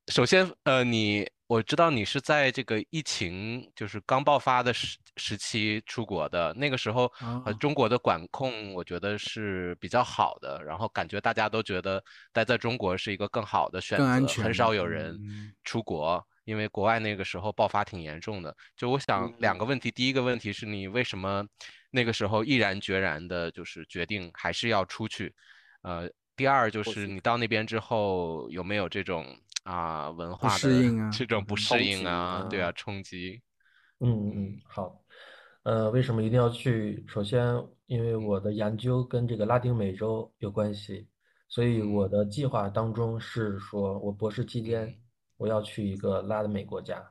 [0.08, 18.54] 首先，呃，你我知道你是在这个疫情就是刚爆发的时时期出国的，那个时候，呃，哦中国的管控我觉得是比较好的，然后感觉大家都觉得待在中国是一个更好的选择，安全很少有人嗯出国，因为国外那个时候爆发挺严重的。
[18.76, 21.46] 就我想两个问题，第一个问题是你为什么
[21.92, 25.34] 那个时候毅然决然的，就是决定还是要出去？
[25.82, 29.26] 呃，第二就是你到那边之后有没有这种
[29.68, 32.48] 啊文化适的应啊这种不适应击啊？
[32.50, 33.42] 对啊，啊冲击。
[34.00, 35.04] 嗯嗯，好。
[35.64, 37.04] 呃，为什么一定要去？
[37.10, 37.46] 首先，
[37.88, 41.06] 因为我的研究跟这个拉丁美洲有关系，
[41.50, 44.96] 所以我的计划当中是说，我博士期间嗯
[45.36, 47.06] 我要去一个拉美国家，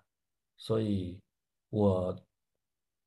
[0.56, 1.20] 所以
[1.68, 2.18] 我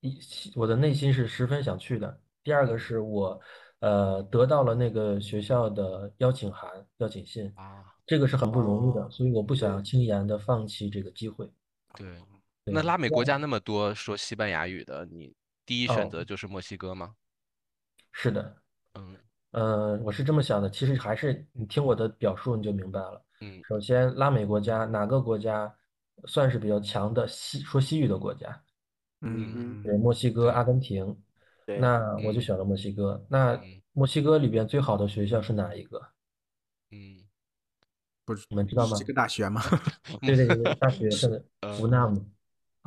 [0.02, 0.20] 一
[0.56, 2.22] 我的内心是十分想去的。
[2.44, 3.42] 第二个是我
[3.80, 11.48] 呃得到了那个学校的邀请函、邀请信，啊，这个是很不容易的，哦所以我不想对轻言的放弃这个机会。
[11.94, 12.20] 对。
[12.66, 17.16] 那拉美国家那么多说西班牙语的，你第一选哦择就是墨西哥吗？
[18.12, 18.56] 是的。
[18.96, 19.16] 嗯
[19.52, 23.24] 呃，我是这么想的，其实还是你听我的表述你就明白了。
[23.42, 25.72] 嗯首先，拉美国家哪个国家
[26.26, 28.60] 算是比较强的西说西语的国家？
[29.22, 31.16] 嗯对，墨西哥、阿根廷。
[31.66, 33.24] 对那我就嗯选了墨西哥。
[33.30, 36.02] 那嗯墨西哥里边最好的学校是哪一个？
[36.90, 37.29] 嗯
[38.30, 39.04] 不是你们知道吗这？
[39.06, 39.60] 个大学吗？
[40.22, 42.16] 对对对，大学 是呃 UNAM，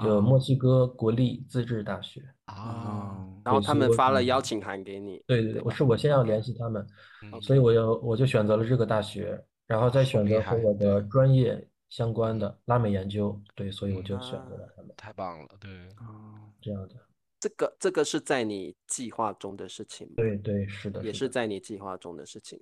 [0.00, 2.22] 就哦墨西哥国立自治大学。
[2.44, 6.86] 啊，哦，然后他们发了邀请函给你，对对对，我是我先要联系他们，
[7.24, 15.70] 嗯所以我要我就选择了这个大学，然后再选择和我的专业相关的拉美研究，对，所以我嗯就选择了他们太棒了，对。
[15.98, 16.94] 哦这样的。
[17.40, 20.14] 这个这个是在你计划中的事情吗？
[20.16, 21.02] 对对，是的。
[21.02, 22.60] 也是在你计划中的事情。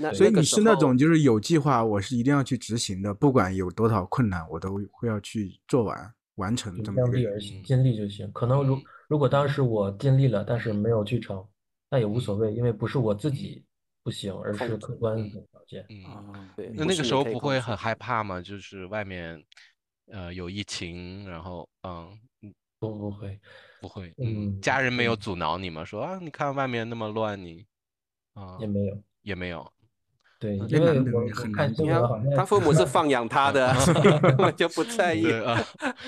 [0.00, 7.22] 那所以你是那种就是有计划，我是一定要去执行的，不管有多少困难，我都会要去做完完成这么一个人。
[7.22, 8.30] 量力而行，嗯尽力就行。
[8.32, 11.44] 可能如嗯如果当时我尽力了，但是没有去成，
[11.90, 13.64] 那也无所嗯谓，因为不是我自己
[14.04, 15.84] 不行，而是客观条件。
[15.88, 18.40] 嗯，哦，对，那那个时候不会很害怕吗？
[18.40, 19.42] 就是外面，
[20.12, 23.40] 呃，有疫情，然后，嗯，嗯不不会，
[23.80, 25.84] 不会，嗯，嗯家人没有嗯阻挠你吗？
[25.84, 27.66] 说啊，你看外面那么乱，你，
[28.34, 29.02] 啊，也没有。
[29.22, 29.70] 也没有，
[30.38, 33.74] 对，啊因为我很难你看新闻好像他父母是放养他的，
[34.22, 35.22] 根本就不在意。
[35.22, 35.60] 对啊，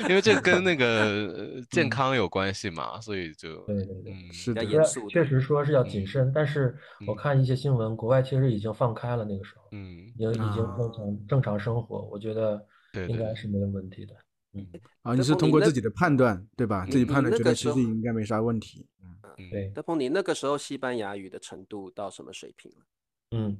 [0.09, 4.65] 因为这跟那个呃健嗯康有关系嘛，所以就对对对嗯是的
[5.09, 6.77] 确实说是要谨嗯慎，但是
[7.09, 12.65] 我嗯看一些新闻，国外其实已经放开了，那个时候嗯，已经已经正啊常正常生活，我觉得
[13.09, 14.15] 应该是没有问题的。
[14.53, 14.67] 嗯，
[15.03, 16.87] 啊，你是通过自己的判断，对吧？
[16.89, 18.87] 自己判断觉得其实应该没啥问题。
[19.03, 22.85] 嗯嗯对，德鹏，你那个时候西班牙语的程度到什么水平了？
[23.33, 23.57] 嗯，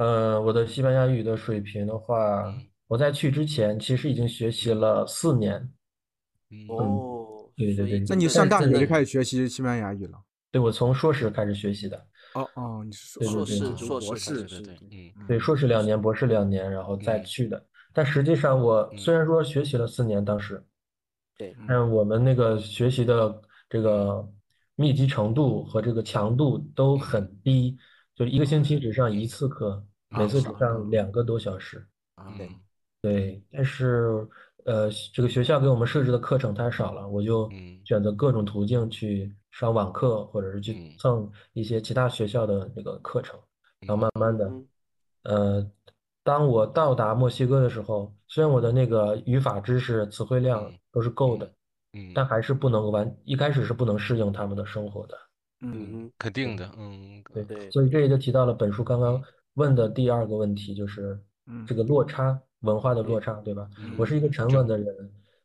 [0.00, 5.56] 呃，我的西班牙语的水平的话嗯，我在去之前其实已经学习了四年。
[6.48, 10.18] 嗯哦，对对对那你上大真学就开始学习西班牙语了？
[10.50, 11.98] 对，我从硕士开始学习的，
[12.32, 17.62] 哦哦，你是对对对硕士对硕士博士开始是对对对，嗯对，硕士两年，博士两年，然后再嗯去的。
[17.92, 20.64] 但实际上，我嗯虽然说学习了四年，当时，
[21.36, 24.26] 对，但是我们那个学习的这个
[24.76, 27.76] 密集程度和这个强度都很低，
[28.14, 31.86] 就一个星期只上一次课，每次只啊上两个多小时。
[32.16, 32.48] 啊，嗯
[33.02, 34.28] 对，但是
[34.66, 37.80] 呃，这个学校给我们设置的课程太少了，我就嗯。
[37.84, 40.94] 选择各种途径去上网课，或者是去嗯。
[40.98, 43.40] 蹭一些其他学校的那个课程，
[43.80, 44.68] 然后慢慢的，嗯
[45.22, 45.70] 呃，
[46.22, 51.50] 当我到达墨西哥的时候，虽然我的那个语法知识、词汇量嗯都是够的，
[51.94, 52.26] 嗯，但。
[52.26, 55.18] 还是不能完，一开始是不能适应他们的生活的。
[55.62, 57.70] 嗯嗯肯定的，嗯对，对。
[57.70, 59.20] 所以这也就提到了本书刚刚
[59.54, 63.68] 问的第二个问题，就是嗯这个落差，文化的落差，对吧？
[63.78, 64.94] 嗯我是一个沉稳的人，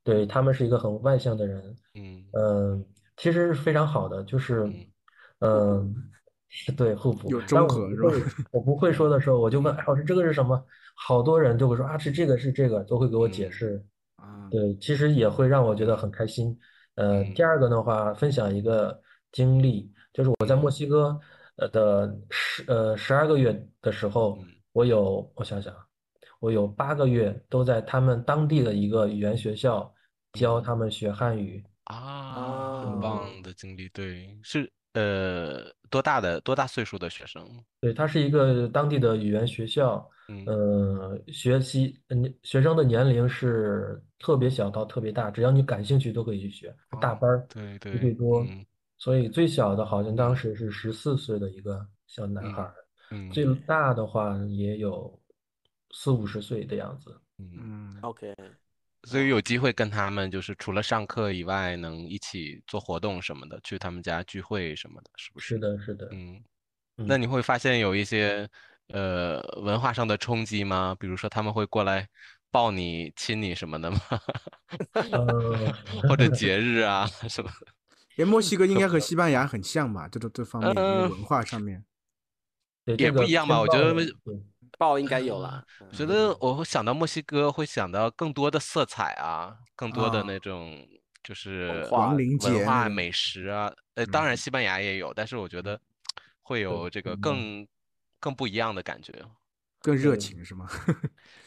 [0.03, 2.85] 对，他们是一个很外向的人，嗯嗯，
[3.17, 4.63] 其实是非常好的，就是
[5.39, 5.95] 嗯，嗯，
[6.49, 7.29] 是 对，互补。
[7.29, 10.63] 有当我中和是吧不会，我不会说的时候，我就问，哎，老师这个是什么？
[10.95, 13.85] 好多人就会说啊，是这个是这个，都会给我解嗯释。
[14.15, 16.57] 啊，对，其实也会让我觉得很开心。
[16.95, 18.97] 呃，嗯第二个的话，分享一个
[19.33, 21.19] 经历，就是我在墨西哥
[21.57, 25.73] 呃的十呃十二个月的时候嗯，我有我想想，
[26.39, 29.93] 我有八个月都在他们当地的一个语言学校
[30.33, 31.63] 教他们学汉语。
[31.85, 37.47] 啊，很啊棒的经历，对，是呃多大的多大岁数的学生？
[37.79, 48.41] 对，他是一个当地的语言学校，嗯呃，学习嗯学生的年龄是特别小到特别大，只要你感兴趣都可以去学，大哦班儿对一对对，多。
[48.41, 48.65] 嗯
[49.05, 52.73] 所以最小的好像当嗯时是十四岁的一个小男孩儿，
[53.11, 55.21] 嗯最大的话也有
[55.91, 57.15] 四五十岁的样子。
[57.37, 58.33] 嗯，嗯，，OK，
[59.03, 65.49] 所以有机会跟他们就是除了上课以外，能一起做活动什么的，去他们家聚会什么的，是不是？
[65.49, 66.43] 是的，是的，嗯，
[66.97, 68.49] 嗯那你会发现有一些
[68.87, 70.95] 呃文化上的冲击吗？
[70.99, 72.09] 比如说他们会过来
[72.49, 73.99] 抱你、亲你什么的吗？
[75.11, 75.71] 呃，
[76.09, 77.74] 或者节日啊什么的？
[78.17, 80.07] 哎，墨西哥应该和西班牙很像吧？
[80.07, 81.83] 这种这方面，文化上面，
[82.97, 83.93] 也不一样吧我觉得
[84.77, 85.63] 报应该有啦。
[85.79, 90.85] 嗯觉得我会想到墨西哥，会想到更多的色彩啊，更多的啊那种
[91.23, 93.71] 就是文化亡灵节文化美食啊。
[93.95, 95.79] 呃，当然嗯西班牙也有，但是我觉得
[96.41, 97.67] 会有这个嗯更
[98.19, 99.13] 更不一样的感觉。
[99.79, 100.67] 更热情是吗？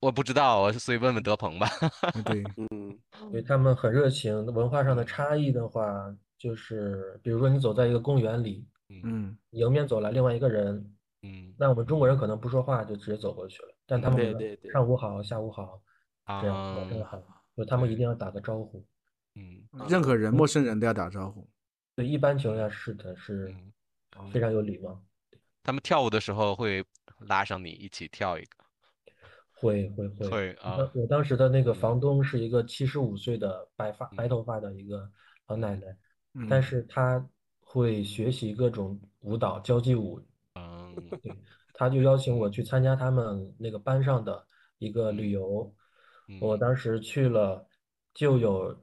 [0.00, 1.66] 我不知道，我所以问问德鹏吧。
[2.02, 2.98] 啊对，嗯
[3.32, 4.44] 对他们很热情。
[4.46, 15.80] 文化上的嗯差异的话，就是比如说你走在一个公园里，嗯嗯迎面走来另外一个人，嗯那我们中国人可能不说话就直接走过去了，但他们对对对上午好，下午好，
[16.40, 17.22] 这样晚上啊好，
[17.56, 18.84] 就他们一定要打个招呼。
[19.34, 21.48] 嗯任何人，陌生人都要打招呼。
[21.94, 23.54] 对，一般情况下是的，是
[24.18, 25.02] 嗯，非常有礼貌。
[25.62, 26.84] 他们跳舞的时候会
[27.20, 28.55] 拉上你一起跳一个。
[29.58, 30.28] 会会会。
[30.28, 35.10] 会啊我我当时的那个嗯房东是一个七十五岁的白发白嗯头发的一个
[35.48, 35.86] 老奶奶，
[36.34, 37.26] 嗯但是她
[37.60, 40.20] 会学习各种舞蹈，交际舞。
[40.54, 40.94] 嗯
[41.74, 44.46] 她就邀请我去参加他们那个班上的
[44.78, 45.74] 一个嗯旅游。
[46.40, 47.66] 我嗯当时去了，
[48.14, 48.74] 就有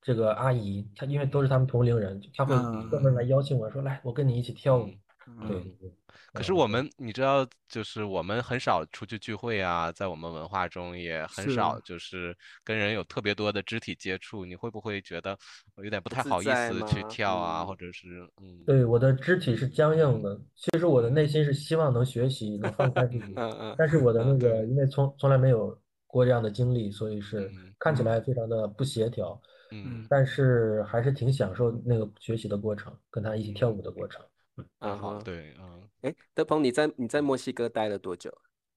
[0.00, 4.88] 这个阿姨，她因为都是他们同龄人，她会嗯专门来邀请我说，来，我跟你一起跳舞。
[6.32, 14.44] 可是我们，你知道，就是我们很少出去聚会啊，在我们文化中也很少就是跟人有特别多的肢体接触。
[14.44, 15.36] 你会不会觉得
[15.82, 17.66] 有点不太好意思去跳啊，嗯。
[17.66, 34.22] 或者是嗯对，我的肢体是僵硬的，其实我的内心是希望能学习，能放开自己，嗯嗯但是我的那个，因为从从来没有过这样的经历，所以是嗯看起来非常的不协调，嗯但是还是挺享受那个学习的过程，跟他一起跳舞的过程。
[34.22, 34.28] 嗯
[34.80, 35.88] 哼，对嗯。
[36.02, 38.32] 哎，德鹏，你在你在墨西哥待了多久？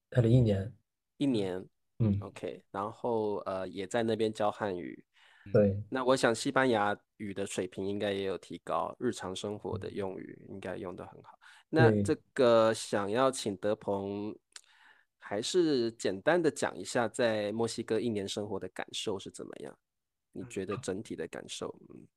[0.08, 0.72] 待了一年，
[1.16, 1.64] 一年。
[2.02, 5.04] 嗯，，OK，然后呃也在那边教汉语，
[5.52, 11.38] 对，那我想西班牙语的水平应该也有提高，日常生活的用语应该用得很好。
[11.68, 12.02] 那对。
[12.02, 14.34] 这个想要请德鹏，
[15.18, 19.78] 还是简单的讲一下在墨西哥一年生活的感受是怎么样？
[20.32, 21.78] 你觉得整体的感受？
[21.90, 22.08] 嗯。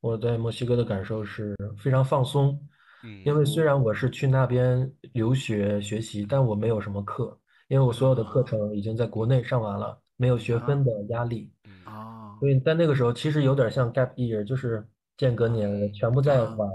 [0.00, 2.58] 我在墨西哥的感受是非常放松，
[3.04, 7.38] 嗯因为虽然我是去那边留学学习，但我没有什么课，
[7.68, 11.52] 因为我所有的课程已经在国内上完了，没有学分的压力。
[11.64, 14.84] 嗯哦所以在那个时候，其实有点像 gap year，就是
[15.16, 16.74] 间隔年，全部在啊玩儿。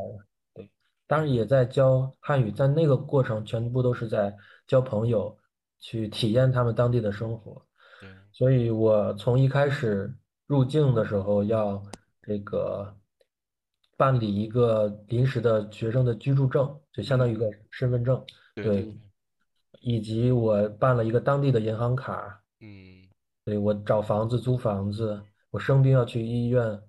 [0.53, 0.69] 对，
[1.05, 4.34] 当然也在教汉语，在那个过程全部都是在
[4.65, 5.38] 交朋友，
[5.80, 7.61] 去体验他们当地的生活。
[7.99, 10.15] 对，所以我从一开始
[10.45, 11.84] 入境的时候要
[12.21, 12.95] 这个
[13.97, 18.23] 办理一个临时的学生的居住证，就相当于一个身份证，
[18.55, 18.95] 对
[19.81, 23.09] 以及我办了一个当地的银行卡，嗯。
[23.43, 25.21] 对，我找房子、租房子，
[25.51, 26.81] 我生病要去医院，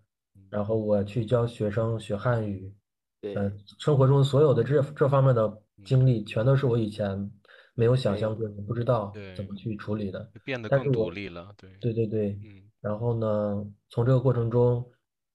[0.50, 2.74] 然后我去教学生学汉语，
[3.20, 3.34] 对。
[3.34, 7.30] 呃，生活中所有的这这方面的经历，全都是我以前
[7.74, 10.30] 没有想象过，也不知道怎么去处理的。
[10.44, 12.62] 变得更但是我独立了，对，对对对，嗯。
[12.80, 14.84] 然后呢，从这个过程中，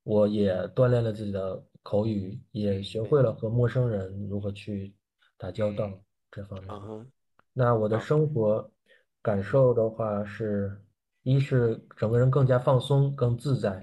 [0.04, 4.93] 我也锻炼了自己的口语，也嗯学会了和陌生人如何去
[5.38, 5.99] 打交道嗯
[6.32, 6.70] 这方面。
[7.54, 8.72] 那我的生活
[9.22, 10.82] 感受的话是，
[11.24, 13.80] 一是整个人更加放松、更自在；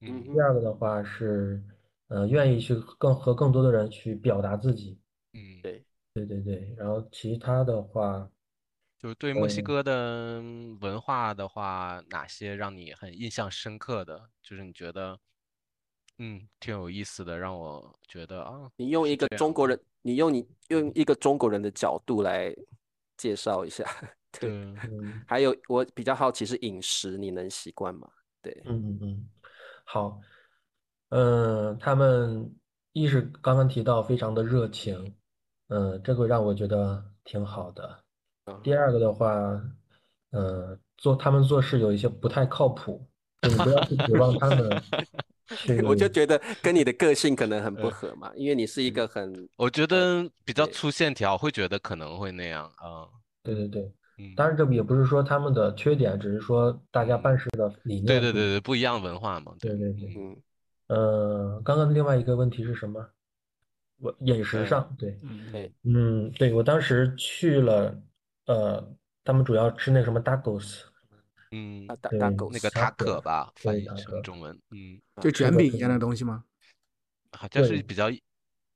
[0.00, 1.62] 第二个的话是，
[2.08, 4.98] 呃，愿意去更和更多的人去表达自己。
[5.32, 8.30] 嗯，对，对对对，然后其他的话，
[8.98, 10.40] 就是对墨西嗯哥的
[10.80, 14.30] 文化的话，哪些让你很印象深刻的？
[14.42, 15.18] 就是你觉得，
[16.18, 22.54] 嗯，挺有意思的，让我觉得啊，你用一个中国人，你用你用一个中国人的角度来
[23.16, 23.84] 介绍一下。
[24.38, 24.74] 对，
[25.26, 28.08] 还有我比较好奇是饮食，你能习惯吗？
[28.42, 29.28] 对，嗯嗯嗯，
[29.84, 30.20] 好，
[31.10, 32.52] 嗯，他们
[32.92, 35.14] 一是刚刚提到非常的热情，
[35.68, 38.04] 嗯，这个让我觉得挺好的。
[38.46, 39.30] 嗯第二个的话，
[40.30, 43.06] 呃，做他们做事有一些不太靠谱，
[43.42, 44.90] 你不要去指望他们去，
[45.84, 53.08] 我就觉得跟你的个性可能很不呃合嘛，因为你是一个很我觉得比较粗线条，会觉得可能会那样啊，
[53.42, 53.82] 对对对，
[54.18, 59.92] 嗯，当然这也不是说他们的缺点，只是说大家办事的理念对对对对，不一样文化嘛，对对。
[59.92, 60.36] 对嗯嗯。
[60.86, 63.06] 呃，刚刚另外一个问题是什么？
[64.00, 67.96] 我饮食上，对，嗯对嗯，对，我当时去了，
[68.46, 70.80] 呃，他们主要吃那个什么 tacos，
[71.54, 71.86] 嗯
[72.50, 76.44] 那个塔可吧，翻译成中文，嗯，就卷饼一样的的东西吗？
[77.32, 78.10] 好像是比较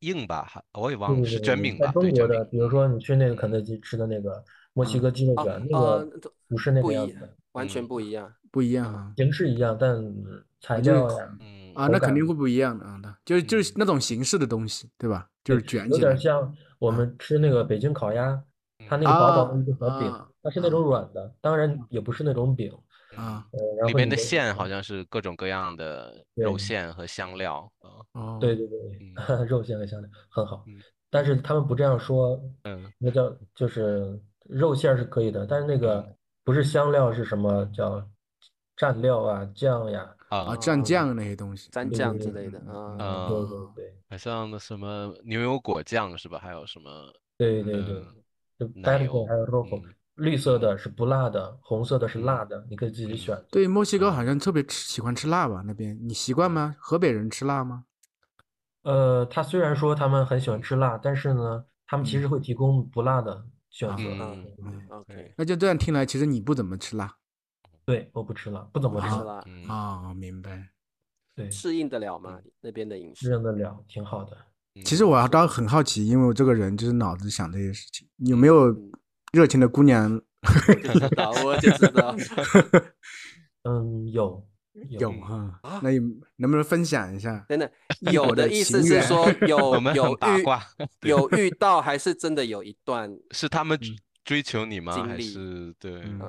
[0.00, 1.86] 硬吧，还我也忘了，是卷饼吧？
[1.86, 7.10] 在中国的，比如嗯说你去那个肯德基吃的那个墨西哥鸡肉哦卷，那呃个不是那不一个样
[7.52, 8.32] 完全嗯不一样。
[8.50, 10.02] 不一样啊形式一样，但
[10.62, 11.06] 材料，
[11.38, 15.28] 嗯啊，那肯定会不一样的啊，就是就是嗯那种形式的东西，对吧？
[15.44, 18.42] 就是卷起来有点像我们吃那个北京烤鸭，
[18.88, 22.72] 它那个薄薄的一盒饼啊，它是那种软的，当然也不是那种饼，
[23.16, 23.44] 啊
[23.86, 28.56] 里面的馅好像是各种各样的肉馅和香料啊，哦，对。
[28.56, 29.14] 对对，嗯
[29.46, 36.06] 肉馅和香料很好嗯，但是他们不这样说，嗯那叫就是肉馅儿是可以的，但是那个
[36.44, 38.02] 不是香料是什么叫
[38.76, 43.84] 蘸料啊酱呀，啊，啊，蘸酱那些东西，蘸酱之类的嗯啊，对哦对。
[43.84, 46.38] 对好像那什么牛油果酱是吧？
[46.38, 48.02] 还有什么对对对
[48.58, 53.44] 就奶 verde 油还有 rojo，嗯绿色的是不辣的，红色的是嗯辣的，你可以自己嗯选。
[53.50, 55.62] 对，墨西哥好像特别吃喜欢吃辣吧？
[55.64, 56.76] 那边你习惯吗？
[56.78, 57.84] 河北人吃辣吗？
[58.82, 64.04] 呃，他虽然说他们很喜欢吃辣，但是呢，他们其实会提供不辣的选择。
[64.04, 67.14] 嗯嗯，OK，那就这样听来，其实你不怎么吃辣
[67.84, 70.70] 对，我不吃辣，不怎么吃辣，嗯啊，明白。
[71.34, 72.38] 对，适应得了吗？
[72.60, 73.26] 那边的饮食？
[73.26, 74.36] 适应得了，挺好的。
[74.84, 78.76] 其实我倒很好奇，因为我这个人就是脑子想这些事情，有没嗯有
[79.32, 82.16] 热情的姑娘我 就知道，我就知道。
[83.64, 84.42] 嗯，有
[84.98, 85.60] 有哈？
[85.82, 86.00] 那有
[86.36, 87.44] 能不能分享一下？
[87.48, 87.70] 真的，
[88.12, 94.92] 有的意思是说 有有遇有遇到，还是真的有一段是他们追追求你吗？
[95.06, 96.20] 还是对，嗯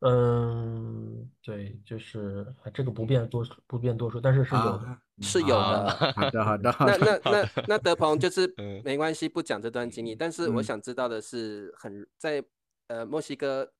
[0.00, 4.86] 嗯对，就是啊这个不便多说，不便多说，但是是有的。
[4.86, 5.54] 啊是有的。
[5.56, 7.20] 啊好的，好的， 那。
[7.24, 10.14] 那那那德鹏就是 嗯没关系，不讲这段经历。
[10.14, 12.42] 但是我嗯想知道的是，很在
[12.88, 13.70] 呃墨西哥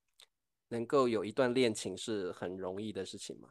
[0.69, 3.49] 能够有一段恋情是很容易的事情吗？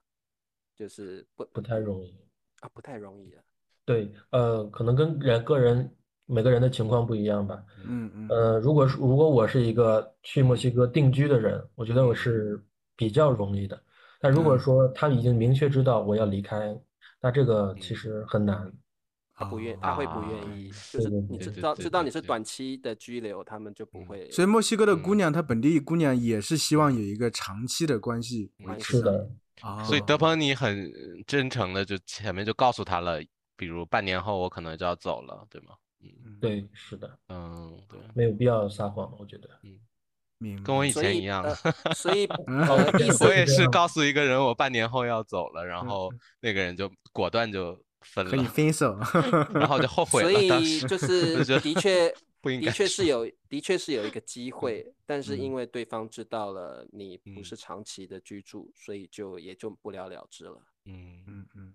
[0.77, 2.17] 就是不不太容易。
[2.61, 3.43] 啊，不太容易啊。
[3.85, 5.93] 对，呃，可能跟人个人
[6.31, 7.63] 每个人的情况不一样吧。
[7.85, 12.63] 嗯嗯呃，如果是如果我是一个去墨西哥定居的人，我觉得我是
[12.97, 13.81] 比较容易的，
[14.21, 16.79] 但如果嗯说他已经明确知道我要离开，
[17.21, 18.73] 那这个其嗯实很难。
[19.33, 24.31] 他不愿，哦他会不啊愿意，是对对你知道知道你是短期的居留，他们就不嗯会。
[24.31, 29.31] 所以墨西哥的姑嗯娘，她本地姑娘也是希望有一个长期的关系维关持的，
[29.63, 29.83] 啊。
[29.83, 30.93] 所以德鹏你很
[31.27, 33.19] 真诚的就前面就告诉他了，
[33.57, 35.69] 比如半年后我可能就要走了，对吗？
[36.03, 36.39] 嗯。
[36.41, 39.49] 对，是的，嗯，对，没有必要撒谎，我觉得。
[40.39, 40.63] 明白。
[40.65, 41.43] 跟我以前一样。
[41.45, 41.55] 呃，
[41.95, 42.27] 所以
[43.21, 48.99] 我也是告诉一个人我半年后要走了，然嗯后那个人就果断就分和你了，分手，
[49.55, 50.41] 然后就后悔所了。
[50.41, 55.41] 所以就是觉得的确不应该的确是有的确是有一个机会，但是嗯。
[55.41, 57.45] 因为对方知道了你不嗯。
[57.45, 60.63] 是长期的居住，所以就也就不了了之了。
[60.87, 61.75] 嗯，嗯嗯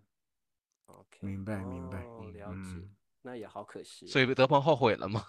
[0.88, 1.95] ，OK，明白明白
[3.26, 4.06] 那也好可惜。
[4.06, 5.24] 所以德鹏后悔了吗？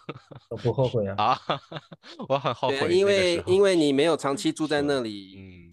[0.51, 1.15] 我不后悔啊。
[1.25, 1.41] 啊，
[2.29, 5.73] 我很后悔因为因为你没有长期住在那里，嗯，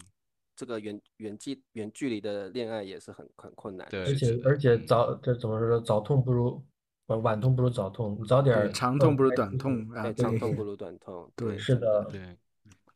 [0.56, 4.14] 这个远远距远距离的恋爱也是很很困难的对而。
[4.14, 5.78] 且而且嗯早这怎么说？
[5.80, 6.64] 早痛不如
[7.08, 11.30] 呃晚痛不如早痛，你早点，儿长痛不如短痛啊，对，长痛 不如短痛。
[11.36, 12.36] 对是的，对，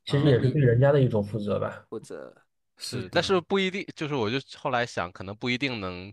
[0.07, 1.85] 其实也是对人家的一种负责吧。
[1.91, 2.35] 负责
[2.79, 6.11] 是，但是不一定，就是我就后来想，可能不一定能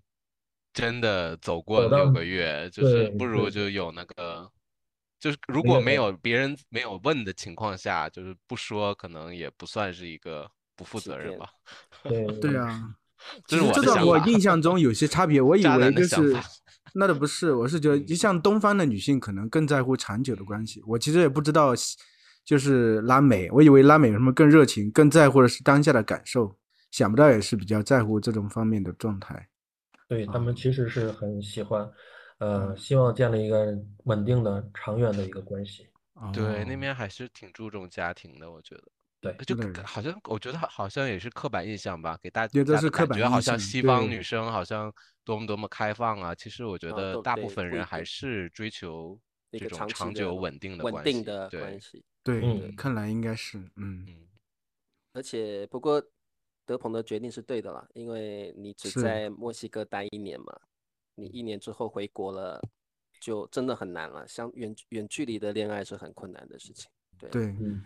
[0.76, 4.52] 真的走过六个月，就是对不如对就有那个，
[5.20, 11.50] 就是如没有的果没有别人没有问的情况下，就是不说，可能也不算是一个不负欺责任吧。
[12.04, 12.96] 对对， 啊。
[13.48, 16.44] 这是我这种的想法我印象中有些差别，我以渣男的为就是法
[16.94, 20.84] 那倒不是，我是觉得嗯就像东方的女性可能更在乎长久的关系。
[20.86, 21.74] 我其实也不知道，
[22.44, 26.58] 就是拉美，我以为拉美有什么更热情、更在乎的是当下的感受，
[26.92, 29.48] 想不到也是比较在乎这种方面的状态。
[30.08, 31.90] 对他们其实是很喜欢，
[32.40, 32.78] 呃，嗯。
[32.78, 33.76] 希望建立一个
[34.06, 35.88] 稳定的、长远的一个关系。
[36.34, 36.80] 对，那哦。
[36.80, 38.84] 边还是挺注重家庭的，我觉得。
[39.22, 44.22] 对就好像我觉得好像也是刻板印象吧，给大家是刻板印觉好像象西方女。
[44.22, 44.94] 生好像
[45.24, 49.20] 多么多么开放啊，其实我觉啊得大部分人还是追求
[49.52, 52.04] 这种长久稳定的稳关系，定的对，关系。
[52.24, 52.76] 对，嗯。
[52.76, 54.28] 看来应该是，嗯，嗯，
[55.14, 56.00] 而且不过
[56.66, 60.46] 德鹏的决定是对的啦，因为你只在墨西哥待一年嘛，
[61.16, 62.62] 你一年之后回国了，
[63.22, 64.28] 就真的很难了。
[64.28, 66.90] 像远远距离的恋爱是很困难的事情。
[67.18, 67.46] 对对。
[67.46, 67.82] 嗯，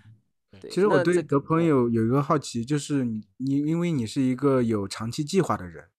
[0.61, 5.89] 对，其实我对德朋嗯友有一个好奇，就是你你因为你是一个有长期计划的人，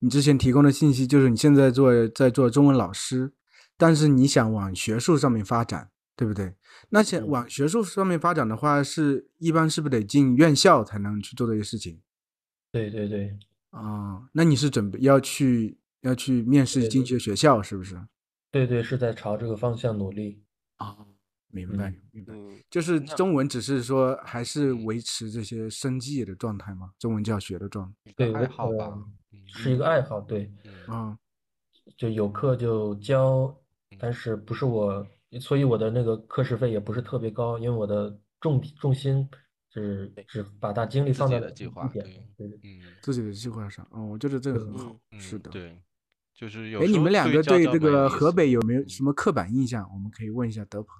[0.00, 3.32] 你之前提供的信息就是你现在做在做中文老师，
[3.76, 6.54] 但是你想往学术上面发展，对不对？
[6.88, 12.00] 那想嗯往学术上面发展的话，是一般是不是得进院校才能去做这些事情
[12.72, 13.38] 对对对，
[13.70, 18.00] 啊、那你是准备要去要去面试对进学学校，是不是？
[18.50, 20.42] 对对，是在朝这个方向努力。
[20.78, 20.96] 啊、
[21.48, 22.34] 明白嗯明白。
[22.34, 26.90] 嗯，就是中文只是说还是嗯维持这些生计的状态吗？
[26.98, 28.98] 中文教学的状态对，爱好吧，
[29.46, 30.20] 是一个爱好。
[30.20, 31.18] 对，嗯啊。
[31.96, 33.54] 就有课就教，
[33.98, 35.06] 但是不是我，
[35.40, 39.28] 所以我的那个课时费也不是特别高，因为我的重重心
[39.72, 42.04] 只只把大精力放在的计划，一点
[42.36, 44.94] 对，对对嗯自己的计划上，哦，我觉得这个很好。
[45.10, 45.80] 嗯，是的，对，
[46.34, 49.88] 就是有哎，你们两个对这个河北有没有嗯什么刻板印象？
[49.90, 50.94] 我们可以问一下德鹏。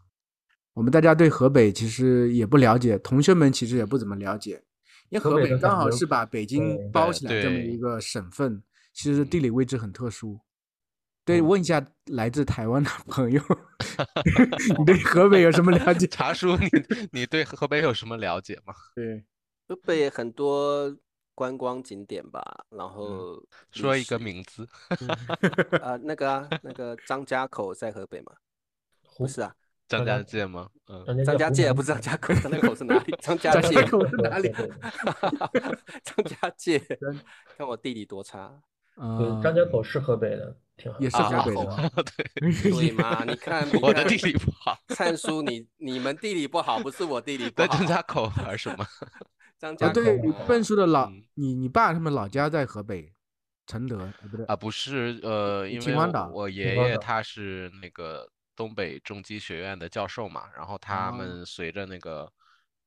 [0.73, 4.63] 我们大家对河北其实也不了解，同学们其实也不怎么了解，
[5.11, 8.63] 因为河河北北刚好是把北京包起来这么一个省份，
[8.95, 10.41] 其实地理位置很特殊。
[11.25, 13.41] 对，嗯问一下来自台湾的朋友
[14.79, 16.07] 你对河北有什么了解？
[16.09, 16.69] 茶叔，你
[17.13, 18.75] 你对河北有什么了解吗？
[18.95, 19.25] 对，
[19.69, 20.97] 河北很多
[21.35, 23.37] 观光景点吧，然后
[23.73, 24.69] 历说一个名字。
[25.81, 28.33] 啊，那个啊，那个张家口在河北吗？
[29.17, 29.55] 不是啊，
[29.89, 30.69] 张张家家界吗？
[30.89, 33.15] 嗯，张家界不是张家口，张家口是哪里？
[33.21, 34.53] 张家张界家口是哪里
[36.03, 36.79] 张家界，
[37.57, 38.61] 看我地理多差，
[38.97, 40.99] 对，啊，张家口是河北的，挺好。
[41.01, 41.91] 也是啊河北的。
[42.63, 43.25] 对吗？
[43.25, 47.69] 你看，你看 我的地理不好，灿叔，你你们地理不好，不是我地理不好。
[47.69, 48.85] 在张家口玩什么？
[48.85, 48.91] 啊，
[49.59, 53.13] 张家口对嘛，笨叔的老嗯，你你爸他们老家在河北
[53.67, 62.31] 承德，呃不对啊，不是，呃，因为我秦皇岛我爷爷他是那个东北重机学院的教授嘛，然后他哦们随着那个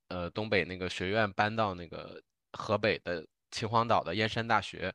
[0.10, 2.22] 呃东北那个学院搬到那个
[2.54, 4.94] 河北的秦皇岛的燕山大学，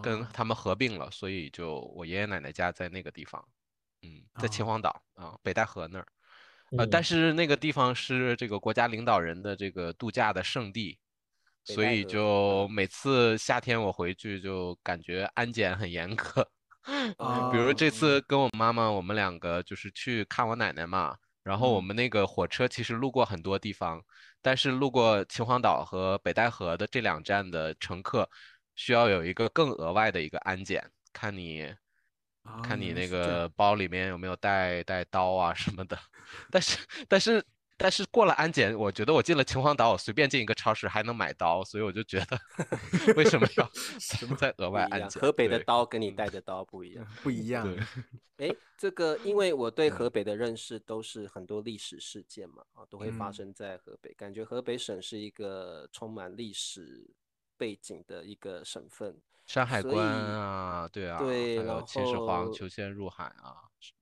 [0.00, 0.26] 跟哦。
[0.32, 3.44] 他们合并了，所以就我爷爷奶奶家在那个地方，
[4.02, 4.66] 嗯，在秦哦。
[4.66, 6.06] 皇岛啊，北戴河那儿。
[6.76, 6.90] 呃，嗯。
[6.90, 10.98] 但是那个地方是这个国家领导人的这个度假的圣地，
[11.64, 16.48] 所以就每次夏天我回去就感觉安检很严格。
[17.50, 17.90] 比如这哦。
[17.90, 21.84] 次跟我妈妈，我们两个就是去看我奶奶嘛，然后我嗯。
[21.84, 24.02] 们那个火车其实路过很多地方，
[24.40, 28.28] 但是路过秦皇岛和北戴河的这两站的乘客
[28.82, 31.72] 需要有一个更额外的一个安检，看你
[32.64, 35.96] 看你那个包里面有没有带带刀啊什么的。
[36.50, 36.78] 但是
[37.08, 37.44] 但是
[37.76, 42.36] 但是过了安检，我觉得我进了秦皇岛，我随便进一个超市还能买刀，所以我就觉得
[43.14, 43.70] 为什么要
[44.02, 45.22] 再再额外安检？
[45.22, 47.06] 河北的刀跟你带的刀不一样。
[47.22, 47.64] 不一样。
[48.36, 57.08] 对哎，这个因为我对嗯河北的认识都是很多历史事件嘛，啊，都会发嗯生在河北，感觉河北省是一个充满历史
[57.56, 63.56] 背景的一个省份，山海关啊，对啊，对然后秦始皇求仙入海啊，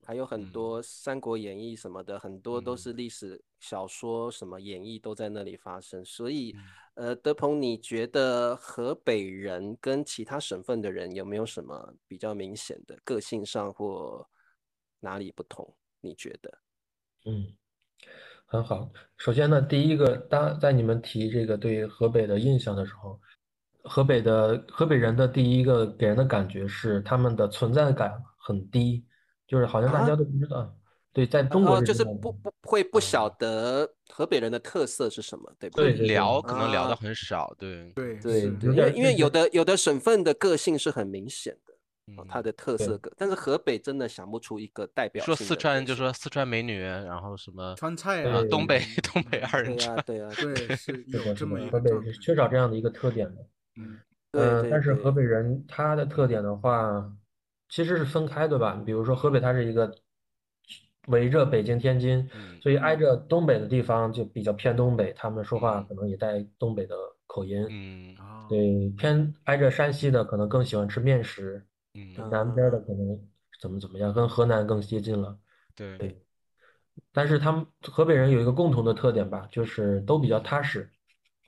[0.05, 6.03] 还有很嗯多《三国演义》什么的，很多都嗯是历史小说、什么演义都在那里发生。
[6.05, 14.27] 所以，嗯呃，德鹏，你觉得河北人跟其他省份的人有没有什么比较明显的个性上或
[14.99, 15.73] 哪里不同？
[16.01, 16.57] 你觉得？
[17.25, 17.55] 嗯，
[18.45, 18.91] 很好。
[19.17, 23.19] 首先呢，第一个，当在你们提这个对河北的印象的时候，
[23.83, 29.05] 河北的河北人的第一个给人的感觉是他们的存在感很低，
[29.47, 30.73] 就是好像大啊家都不知道。
[31.13, 32.05] 对，在中国哦，就是。
[32.05, 41.73] 不不会不晓嗯得河北人的特色是什么，对不对聊可能聊的啊很少，对，对对对，因为有的有的省份的个性是很明显的，
[42.15, 48.79] 哦，它嗯的特色个，但是河北真的想不出一个代表说四川就说四川美女，然后什么川菜啊，东北
[49.11, 53.45] 东北二人转，对啊，对， 是是有这么一河北个缺少这样的一个特点的。
[53.77, 53.99] 嗯
[54.31, 57.11] 呃，对对对但是河北人他的特点的话，
[57.69, 58.81] 其实是分开的吧。
[58.85, 59.93] 比如说河北，它是一个
[61.07, 66.95] 围着北京、天津，嗯所以挨着东北的地方就比较偏东北，他们说话嗯可能也带东北的
[67.27, 67.65] 口音。
[67.69, 73.19] 嗯啊，对，偏挨着山西的可能更喜欢吃面食，嗯，南边的可能
[73.59, 75.37] 怎么怎么样，跟河南更接近了。
[75.75, 76.21] 对，对，
[77.11, 80.89] 但是他们河北人有一个共同的特点吧，就是都比较踏实。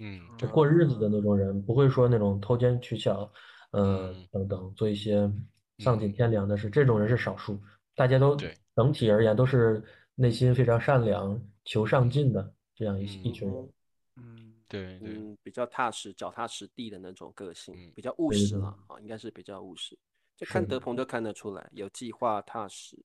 [0.06, 3.32] 嗯就过日子的那种人，不会说那种偷奸取巧，
[3.72, 5.32] 呃嗯等等，做一些
[5.80, 6.70] 丧尽嗯天良的事。
[6.70, 7.58] 这种人是少数，
[7.96, 9.82] 大家都对整体而言都是
[10.16, 13.64] 内心非常善良、求上进的这样一一群人。
[13.64, 13.74] 嗯
[14.18, 19.98] 嗯，对对，嗯，比较踏实、脚踏实地的那种个性，嗯比较务实了啊，应该是比较务实。
[20.36, 22.98] 就看德鹏就看得出来，有计划、踏实。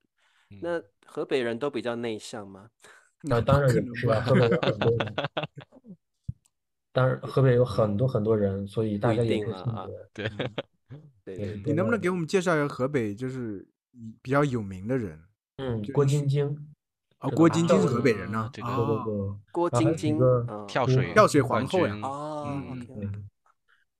[0.50, 2.70] 嗯那河北人都比较内向吗？
[3.22, 5.14] 那当然也不是啊，吧河北人很多人，
[6.98, 9.86] 当然河北有很多很多人，所以大家也是定了啊。
[10.12, 10.28] 对，
[11.24, 13.64] 对你能不能给我们介绍一下河北就是
[14.20, 15.16] 比较有名的人？
[15.58, 16.44] 嗯，郭晶晶，
[17.20, 18.50] 哦，郭晶晶是河北人呢啊。
[18.52, 20.18] 这个对对哦，对，郭晶晶
[20.66, 22.58] 跳水跳水皇后呀军哦
[23.00, 23.28] 嗯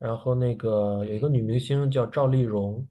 [0.01, 2.85] 然后那个有一个女明星叫赵丽蓉，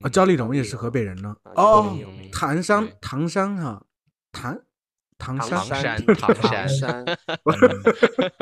[0.00, 1.36] 啊，赵丽蓉也是河北人呢。
[1.44, 1.96] 啊哦
[2.32, 3.86] 唐山，唐山哈，
[4.32, 4.58] 唐
[5.18, 7.04] 唐山，山山唐唐山，山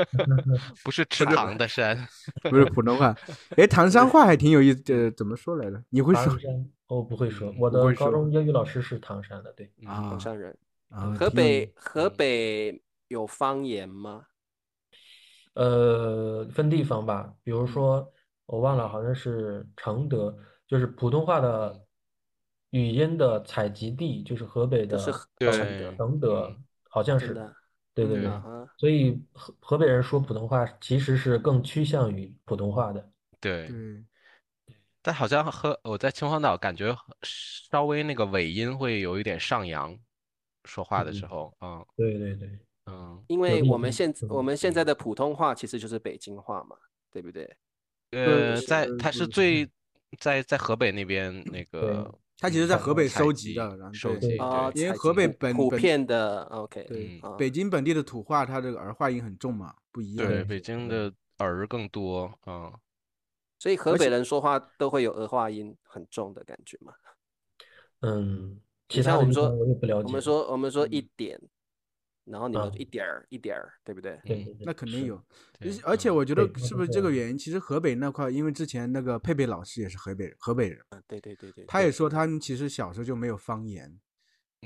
[0.83, 1.97] 不是吃糖的山，
[2.51, 3.15] 不是普通话。
[3.57, 5.83] 哎，唐山话还挺有意思的，怎么说来着？
[5.91, 10.57] 你会说唐山，我不会说，嗯我的高中英语老师是唐山的，对，啊唐山人。
[10.89, 11.15] 啊？
[11.19, 14.27] 河北河嗯北有方言吗？
[15.55, 18.13] 呃，分地方吧，比如嗯说
[18.47, 21.79] 我忘了，好像是承德，就是普通话的
[22.73, 25.53] 语音的采集地，就是河北的是对
[25.97, 26.51] 承德
[26.89, 27.55] 好像是，的，
[27.95, 28.31] 对对对，
[28.79, 34.07] 所以河河北人说普通话其实是更趋向于普通话的，对，嗯，
[35.03, 39.95] 但好像和我在秦皇岛感觉稍微那个尾音会有一点上扬，
[40.65, 41.87] 说话的时嗯候，嗯。
[41.95, 44.83] 对对对，嗯，因为我们现我们现在。
[44.83, 46.77] 的普通话其实就是北京话嘛，
[47.11, 47.55] 对不对？
[48.13, 49.71] 呃，在它是最。
[50.19, 60.27] 在在河北那边那个，他其实在河北收集集的然后收集，啊，因为河北本普遍的 OK，对北京本地的土话，它这个儿化音很重嘛，不一样。
[60.27, 62.73] 对，北京的儿更多，啊，
[63.61, 66.93] 所以河北人说话都会有儿化音很重的感觉嘛。
[68.01, 71.41] 嗯，其他我们说我也不了解，我们说我们说一嗯点，
[72.25, 74.19] 然后你们啊一点儿一点儿，对不对？
[74.65, 75.21] 那肯定有，
[75.59, 77.37] 对而且我觉得是不是这个原因？
[77.37, 83.99] 其实河北那块，因为之前那个佩佩老师也是河北人，河北人，啊，对对对对，他也说他们其实小时候就没有方言，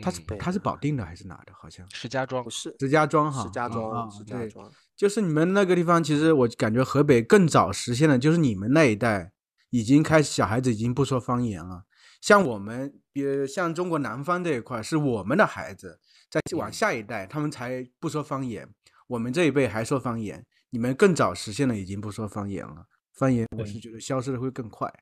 [0.02, 1.52] 他是嗯他是保定的还是哪的？
[1.54, 9.32] 好像石家庄不，是石家庄哈，石家啊庄，啊石家，庄，就是你们那个地方，其实我感觉河北更早实现了，就是你们那一代
[9.70, 11.84] 已经开始，小孩子已经不说方言了。
[12.20, 18.68] 像我们，比如像中国南方这一块，是我们的孩子在往嗯下一代，他们才不说方言。
[19.06, 22.86] 我们这一辈还说方言，你们更早实现了，已经不说方言了。
[23.12, 24.92] 方言，我是觉得消失的会更快。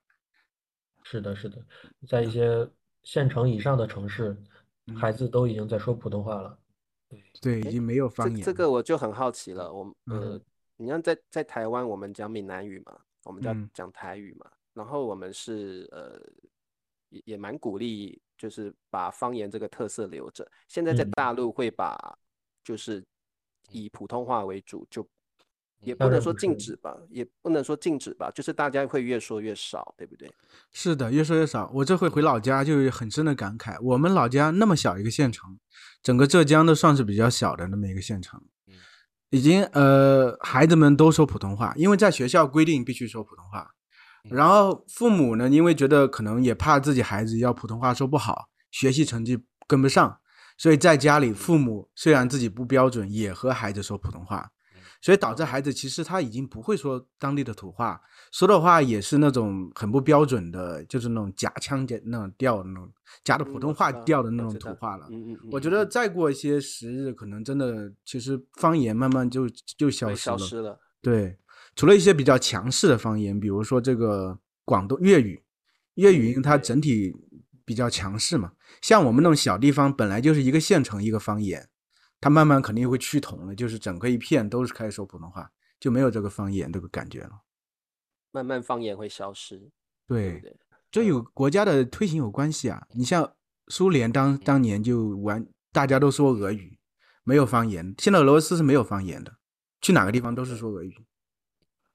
[1.03, 1.65] 是的，是的，
[2.07, 2.69] 在一些
[3.03, 4.37] 县城以上的城市，
[4.97, 6.59] 孩子都已经在说普通话了。
[7.41, 8.43] 对，已经没有方言。
[8.43, 9.73] 这个我就很好奇了。
[9.73, 10.41] 我呃，
[10.77, 16.21] 你看在在台湾，我们讲闽南语嘛，我们叫讲台语嘛，然后我们是呃
[17.11, 20.47] 也也蛮鼓励，就是把方言这个特色留着。
[20.69, 21.97] 现在在大陆会把
[22.63, 23.05] 就是
[23.71, 25.07] 以普通话为主，就
[25.81, 30.33] 也不能说禁止吧，也不能说禁止吧，就是大家会越说越少，对不对？
[30.73, 31.71] 是的，越说越少。
[31.75, 35.59] 我这回回老家就有很深的感慨，我们老家那么小一个县城。
[36.03, 38.43] 整个浙江都算是比较小的那么一个县城，
[39.31, 43.75] 已经呃孩子们都说普通话，因为在学校规定必须说普通话。
[44.31, 50.19] 然后父母呢，因为觉得可能也怕自己孩子要普通话说不好，学习成绩跟不上，
[50.57, 54.51] 所以在家里父母虽然自己不标准，也和孩子说普通话。
[55.03, 58.01] 所以导致孩子其实他已经不会说当地的土话，
[58.33, 62.91] 说的话也是那种很不标准的，就是那种假腔假那种调那种
[63.23, 65.07] 假的普通话调的那种土话了。
[65.11, 65.39] 嗯嗯。
[65.53, 69.47] 我觉得再过一些时日，可能真的其实方言慢慢就
[69.77, 70.39] 就消失了。
[70.39, 70.81] 消失了。
[71.03, 71.37] 对，
[71.77, 75.43] 除了一些比较强势的方言，比如说这个广东粤语，
[75.95, 77.15] 粤语因为它整体
[77.65, 78.53] 比较强势嘛，
[78.83, 81.69] 像我们那种小地方本来就是一个县城一个方言。
[82.21, 87.43] 它慢慢肯定会趋同了，就是整个一片都是开始说普通话，就没有这个方言这个感觉了。
[88.31, 89.71] 慢慢方言会消失，
[90.07, 90.43] 对，
[90.91, 92.87] 这有国家的推行有关系啊。
[92.95, 93.31] 你像
[93.69, 96.79] 苏联当当年就完，大家都说俄语，
[97.25, 97.95] 没有方言。
[97.99, 99.37] 现在俄罗斯是没有方言的，
[99.83, 100.97] 去哪个地方都是说俄语。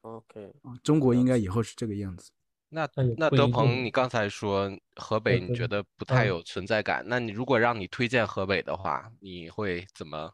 [0.01, 2.31] OK，中国应该以后是这个样子。
[2.69, 2.87] 那
[3.17, 7.03] 那德鹏，你刚才说河北，你觉得不太有存在感。
[7.07, 10.31] 那你如果让你推荐河北的话，你会怎么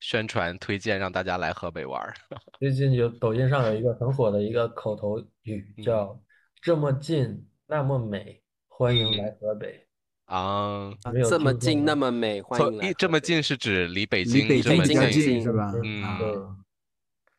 [0.00, 2.02] 宣传推荐让大家来河北玩？
[2.58, 6.20] 最近有抖音上有一个很火的一个口头语，叫
[6.60, 9.86] “这么近那么美，欢迎来河北
[10.26, 10.92] ”。啊，
[11.28, 12.92] 这么近那么美，欢迎来。
[12.94, 15.72] 这么近是指离北京这么近是吧？
[15.82, 16.56] 嗯，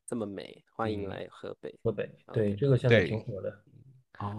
[0.10, 1.72] 这么美，欢迎来河北。
[1.84, 3.64] 河北，对这个现在挺火的。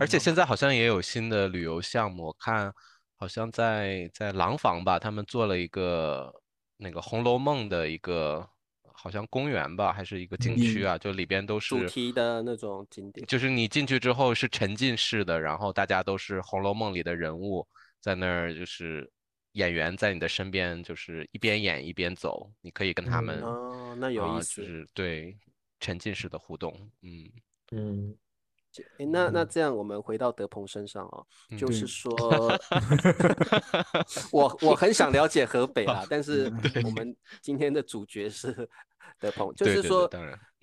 [0.00, 2.74] 而且现在好像也有新的旅游项目，我看
[3.14, 6.34] 好像在在廊坊吧，他们做了一个
[6.76, 8.44] 那个《红楼梦》的一个
[8.82, 17.64] 好像公园吧，还是一个景区啊，就里边都是主题的那种景点，就是你进去之后是沉浸式的，然后大家都是《红楼梦》里的人物，
[18.00, 19.08] 在那儿就是
[19.52, 25.38] 演员在你的身边，就是一边演一边走，你可以跟他们哦，那有意思，就是对
[25.80, 26.72] 沉浸式的互动，
[27.02, 27.30] 嗯。
[27.72, 28.16] 嗯。
[28.98, 31.26] 哎，那那这样，我们回到德鹏身上哦，
[31.58, 32.12] 就是说，
[34.30, 36.44] 我我很想了解河北啊， 但是
[36.84, 38.52] 我们今天的主角是
[39.18, 40.06] 德鹏，就是说，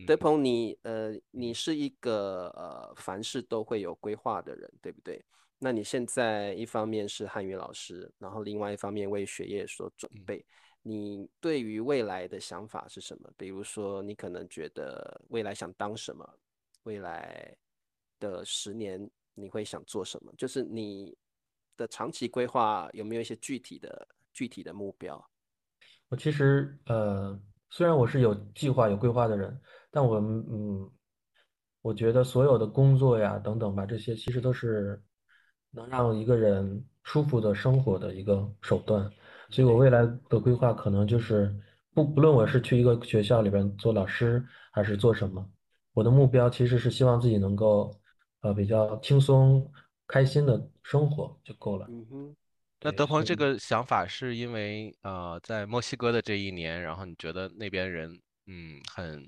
[0.05, 0.15] 德。
[0.15, 5.21] 鹏，你呃，你是一个呃，凡事都会有规划的人，对不对？
[5.59, 10.45] 那你现在一方面是汉语老师，然后另外一方面为学业所准备，
[10.87, 13.29] 你对于未来的想法是什么？
[13.35, 16.27] 比如说，你可能觉得未来想当什么？
[16.83, 17.55] 未来？
[18.19, 20.33] 的十年你会想做什么？
[20.35, 21.15] 就是你
[21.75, 25.23] 的长期规划有没有一些具体的具体的目标？
[26.09, 29.61] 我其实呃，虽然我是有计划有规划的人，
[29.91, 30.91] 但我嗯，
[31.83, 34.99] 我觉得所有的工作呀等等吧，这些其实都是
[35.69, 39.07] 能让一个人舒服的生活的一个手段。
[39.49, 41.55] 所以我未来的规划可能就是
[41.93, 45.47] 不不论我是去一个学校里边做老师还是做什么，
[45.93, 47.97] 我的目标其实是希望自己能够。
[48.41, 49.67] 呃，比较轻松、
[50.05, 51.87] 开心的生活就够了。
[51.89, 52.35] 嗯哼，
[52.81, 58.11] 那德鹏这个想法是因为呃，在墨西哥的这一年，然后你觉得那边人
[58.45, 59.27] 嗯很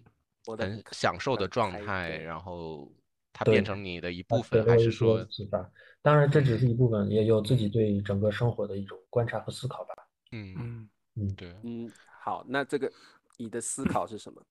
[0.55, 2.87] 很享受的状态，然后
[3.33, 5.25] 它变成你的一部分，还是说？
[6.03, 9.95] 当然，这只是一部分，也有自己对整个生活的一种观察和思考吧。
[10.31, 12.91] 嗯嗯嗯，对，嗯，好，那这个
[13.37, 14.45] 你的思考是什么？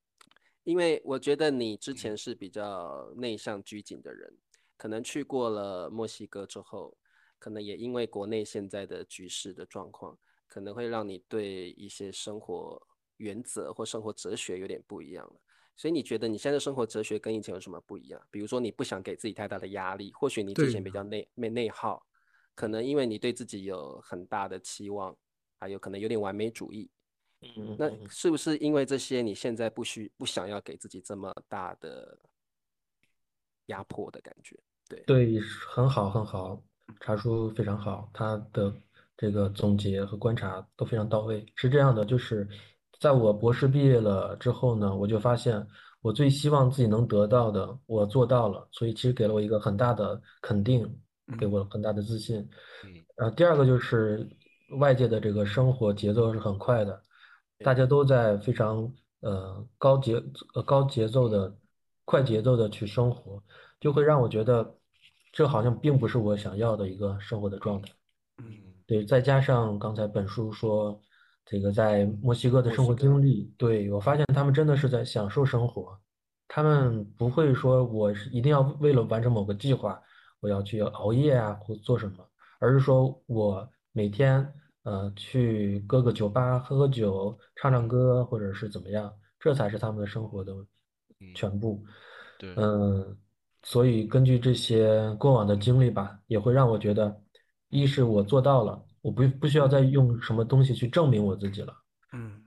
[0.65, 4.37] 因为我觉得你之前是比较内向拘谨的人。
[4.77, 6.97] 可能去过了墨西哥之后，
[7.39, 10.17] 可能也因为国内现在的局势的状况，
[10.47, 12.81] 可能会让你对一些生活
[13.17, 15.41] 原则或生活哲学有点不一样了。
[15.75, 18.21] 所以你觉得你现在生活哲学跟以前有什么不一样？
[18.31, 22.07] 比如说你不想给自己太大的压力，或许你之前比较内内内耗，
[22.55, 25.17] 可能因为你对自己有很大的期望，
[25.59, 26.91] 还有可能有点完美主义。
[27.43, 32.19] 嗯，那是不是因为这些，你现在不需不想要给自己这么大的？
[33.67, 35.39] 压迫的感觉，对对，
[35.69, 36.59] 很好很好，
[37.01, 38.75] 查叔非常好，他的
[39.15, 41.45] 这个总结和观察都非常到位。
[41.55, 42.49] 是这样的，就是
[42.99, 45.63] 在我博士毕业了之后呢，我就发现
[46.01, 50.91] 我最希望自己能得到的，我做到了，所以其实给了我一个很大的肯定，
[51.39, 52.39] 给我很大的自信。
[52.87, 54.27] 嗯，呃，第二个就是
[54.77, 57.03] 外界的这个生活节奏是很快的，
[57.59, 60.23] 大家都在非常呃高节
[60.55, 61.57] 呃高节奏的
[62.05, 63.43] 快节奏的去生活，
[63.81, 64.77] 就会让我觉得
[65.33, 67.91] 这好像并不是我想要的一个生活的状态。
[68.39, 68.45] 嗯。
[68.87, 70.99] 对，再加上刚才本书说
[71.45, 75.99] 这个在墨西哥的生活经历，对，我发现他们真的是在享受生活，
[76.47, 80.01] 他们不会说我是一定要为了完成某个计划，
[80.41, 82.27] 我要去熬夜啊或做什么，
[82.59, 83.69] 而是说我
[83.99, 90.53] 每天呃去各个酒吧喝喝酒、唱唱歌，或者是怎么样，这才是他们的生活的
[91.19, 91.85] 嗯全部。
[92.39, 93.19] 对嗯，
[93.65, 97.21] 所以根据这些过往的经历吧，也会让我觉得，
[97.71, 101.75] 一是我做到了，我不不需要再用什么东西去证明我自己了。
[102.13, 102.41] 嗯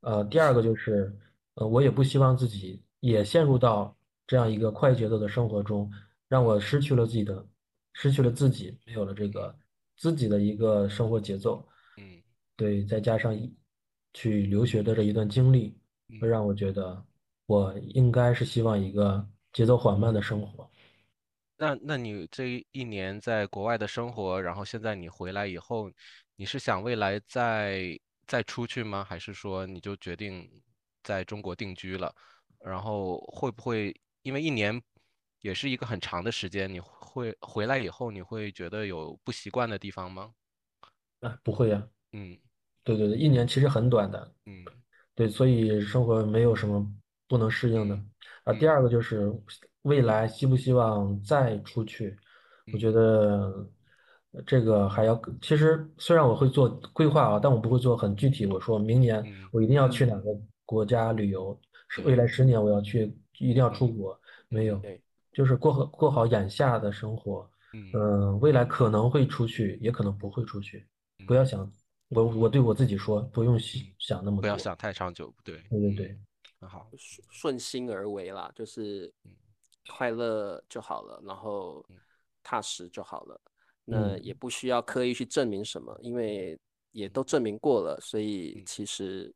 [0.00, 1.16] 呃，第二个就是，
[1.54, 5.88] 呃，我也不希望自己也陷入到这样一个快节奏的生活中，
[6.26, 7.46] 让我失去了自己的，
[7.92, 9.54] 失去了自己，没有了这个
[10.00, 11.68] 自己的一个生活节奏。
[11.98, 12.22] 嗯
[12.56, 13.54] 对，再加上一
[14.14, 15.78] 去留学的这一段经历，
[16.20, 17.04] 会嗯让我觉得
[17.44, 20.68] 我应该是希望一个节奏缓慢的生活。
[21.56, 25.92] 那那你这一年在国外的生活，然后现在你回来以后，
[26.36, 29.04] 你是想未来再再出去吗？
[29.04, 30.50] 还是说你就决定
[31.02, 32.14] 在中国定居了？
[32.64, 34.80] 然后会不会因为一年
[35.40, 36.80] 也是一个很长的时间，你
[37.10, 40.32] 会回来以后你会觉得有不习惯的地方吗？
[41.20, 42.38] 啊，不会呀，嗯。
[42.84, 44.64] 对对对，一年其实很短的，嗯。
[45.14, 46.86] 对，所以生活没有什么
[47.28, 47.94] 不能适应的。
[48.44, 48.88] 啊，第嗯二个。
[48.88, 49.30] 就是
[49.82, 52.16] 未来希不希望再出去，
[52.72, 52.90] 我觉。
[52.90, 53.68] 嗯得
[54.32, 58.46] 呃这个还要，其实虽然我会做规划啊，但我不会做很具体。
[58.46, 60.22] 我说明年嗯我一定要去哪嗯。
[60.22, 60.30] 个
[60.64, 65.02] 国家旅游，是未来十年我要去，一定要出嗯国，没有，对，
[65.32, 67.50] 就是过好过好眼下的生活。
[67.72, 67.90] 嗯。
[67.94, 70.86] 嗯，未来可能会出去，也可能不会出去，
[71.26, 71.36] 不嗯。
[71.36, 71.70] 要想，
[72.08, 73.58] 我我对我自己说，不用
[73.98, 74.40] 想那么多。
[74.42, 76.18] 不要想太长久，对，嗯对对对，
[76.60, 79.30] 很好，顺顺心而为啦，就是嗯
[79.88, 81.96] 快乐就好了，然后嗯。
[82.42, 83.40] 踏实就好了。
[83.84, 84.24] 那嗯。
[84.24, 86.58] 也不需要刻意去证明什么，因为
[86.90, 88.62] 也都证明过了，所以嗯。
[88.66, 89.32] 其实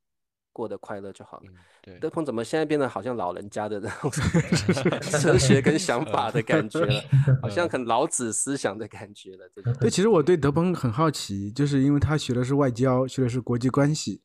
[0.55, 1.44] 过得快乐就好了。
[1.48, 1.98] 嗯对。
[1.98, 4.11] 德鹏怎么现在变得好像老人家的那种
[5.20, 7.05] 哲学跟想 法的感觉了，
[7.42, 9.46] 好像很老子思想的感觉了。
[9.55, 14.22] 这种对，其实我对德鹏很好奇，就是因为他学的是外交，学的是国际关系。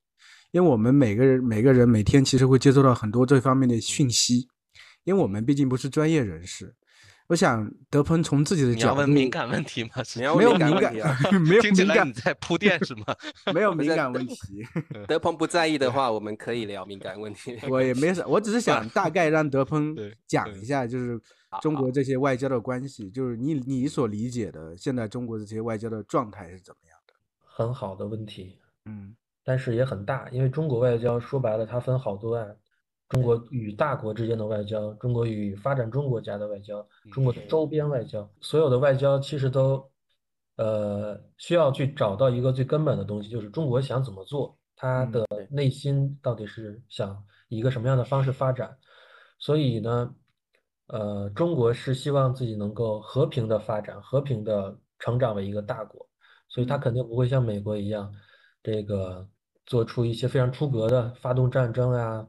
[0.52, 4.48] 因为我们每个人每个人每天其实会接收到很多这方面的讯息，
[5.04, 6.76] 因为我们毕竟不是专业人士。
[7.30, 10.04] 我想德鹏从自己的你要角度，问敏感问题吗？
[10.04, 11.16] 是没有敏感问题啊，
[11.48, 13.06] 没有敏感来你，在铺垫是吗？
[13.54, 14.68] 没有 敏感问德题。
[15.08, 17.56] 德鹏不在意的话，我们可以聊敏感问题。
[17.70, 21.22] 我也没啥，我只是想大概让德鹏讲一下，就是
[21.62, 27.14] 中国这些外交的关系，就是你你所理解的现在中国这些外交的状态是怎么样的？
[27.46, 32.56] 很好的问题，嗯但是也很大，因为中国外交说白了，它分好多岸。
[33.10, 39.84] 中国与大国之间的外交，中国与发展中国家的外交，中国的周边外交，所有的外交其实都，
[40.58, 48.78] 呃，需要去找到一个最根本的东西，就是中国想怎么做，它嗯的内心到底是想以一个什么样的方式发展。
[49.40, 50.14] 所以呢，
[50.88, 56.08] 呃，中国是希望自己能够和平的发展，和平的成长为一个大国，
[56.48, 56.80] 所以它嗯。
[56.80, 58.14] 肯定不会像美国一样，
[58.62, 59.28] 这个
[59.66, 62.28] 做出一些非常出格的发动战争啊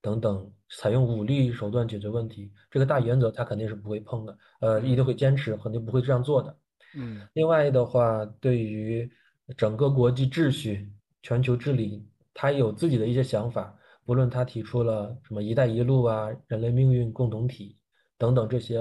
[0.00, 2.50] 等等，采用武力手段解决问题。
[2.70, 6.56] 这个大原则他肯定是不会碰的，呃，一定会坚持，肯定不会这样做的。
[6.94, 9.10] 嗯另外的话，对于
[9.56, 10.92] 整个国际秩序、
[11.22, 13.76] 全球治理，他有自己的一些想法。
[14.04, 17.78] 不论他提出了什么“一带一路”啊、人类命运共同体
[18.18, 18.78] 等等这些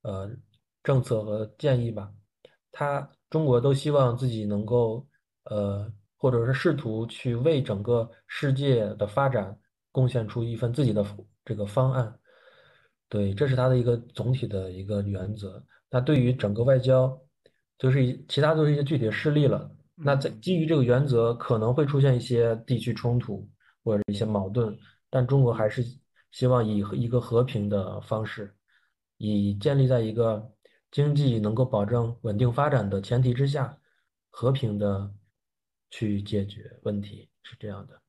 [0.00, 0.30] 呃
[0.82, 2.10] 政策和建议吧，
[2.70, 5.06] 他中国都希望自己能够
[5.44, 9.58] 呃，或者是试图去为整个世界的发展
[9.92, 11.06] 贡献出一份自己的
[11.44, 12.18] 这个方案。
[13.08, 15.64] 对，这是他的一个总体的一个原则。
[15.90, 17.16] 那对于整个外交，
[17.78, 19.70] 就是一其他都是一些具体的事例了。
[19.94, 23.46] 那在嗯基于这个原则，可能会出现一些地区冲突
[23.84, 24.76] 或者一些矛盾，
[25.10, 25.84] 但中国还是
[26.30, 28.54] 希望以一个和平的方式，
[29.18, 30.50] 以建立在一个
[30.90, 33.78] 经济能够保证稳定发展的前提之下，
[34.30, 35.12] 和平的
[35.90, 38.01] 去解决问题，是这样的。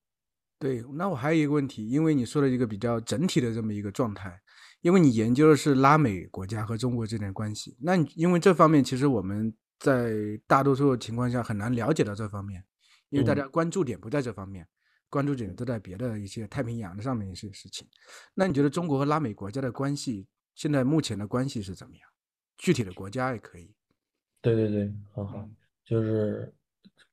[0.63, 4.39] 对，那我还有一个问题，因为你说了一个比较整体的这么一个状态，
[4.79, 12.63] 因为你研究的是拉美国家和中国之间的关系，那你因为这方面其实我们在大多数情况下很难了解到这方面，
[13.09, 14.65] 因为大嗯家关注点不在这方面，
[15.09, 17.85] 关注点都在别的一些太平洋的上面一些事情。
[18.33, 22.09] 那你觉得中国和拉美国家的关系现在目前的关系是怎么样？
[22.57, 23.75] 具体的国家也可以。
[24.41, 26.53] 对对对，好好，嗯就是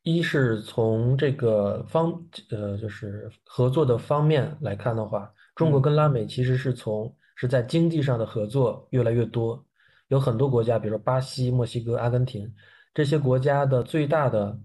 [0.02, 2.12] 一是从这个方
[2.50, 9.62] 呃，就是合作的方面来看的话，中国跟拉美其实是从是在经济上的合作越来越多，
[10.08, 12.50] 有很多国家，比如说巴西、墨西哥、阿根廷
[12.94, 14.58] 这些国家的最大的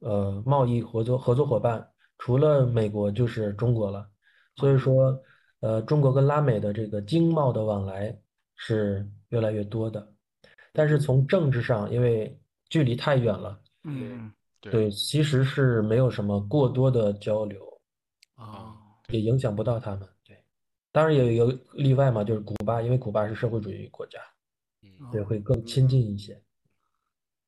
[0.00, 1.88] 呃贸易合作合作伙伴，
[2.18, 4.06] 除了美国就是中国了。
[4.56, 5.18] 所以说，
[5.60, 8.14] 呃，中国跟拉美的这个经贸的往来
[8.56, 10.12] 是越来越多的，
[10.74, 12.38] 但是从政治上，因为
[12.68, 13.58] 距离太远了。
[13.84, 14.30] 嗯
[14.70, 17.80] 对，其实是没有什么过多的交流，
[18.34, 18.76] 啊，
[19.08, 20.08] 也影响不到他们。
[20.24, 20.44] 对，
[20.92, 24.20] 当然也有例外嘛，就是古巴，因为古巴是社会主义国家，
[24.82, 26.40] 嗯对，会更亲近一些。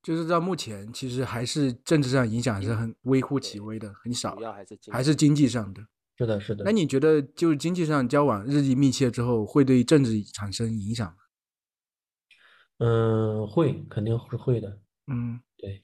[0.02, 5.86] 就是到目前，其实还是政治上影响还是很微乎其微的，很少主，要还是经还是经济上的。
[6.18, 6.70] 是的，是的那。
[6.70, 11.16] 你觉得，就是经济上交往日益密切之后，会对政治产生影响吗？
[12.78, 14.80] 嗯，会，肯定是会的。
[15.06, 15.82] 嗯对，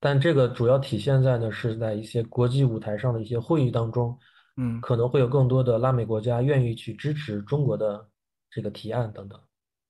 [0.00, 4.18] 但这个主要体现在呢，是在一些国际舞台上的一些会议当中，
[4.56, 8.08] 嗯可能会有更多的拉美国家愿意去支持中国的
[8.50, 9.38] 这个提案等等。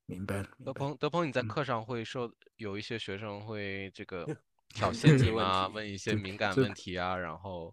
[0.06, 0.42] 明白了。
[0.42, 4.26] 白了德鹏，德鹏，你在嗯课上会受有一些学生会这个
[4.74, 5.68] 挑衅你题吗？
[5.68, 7.72] 问一些敏感问题啊，然后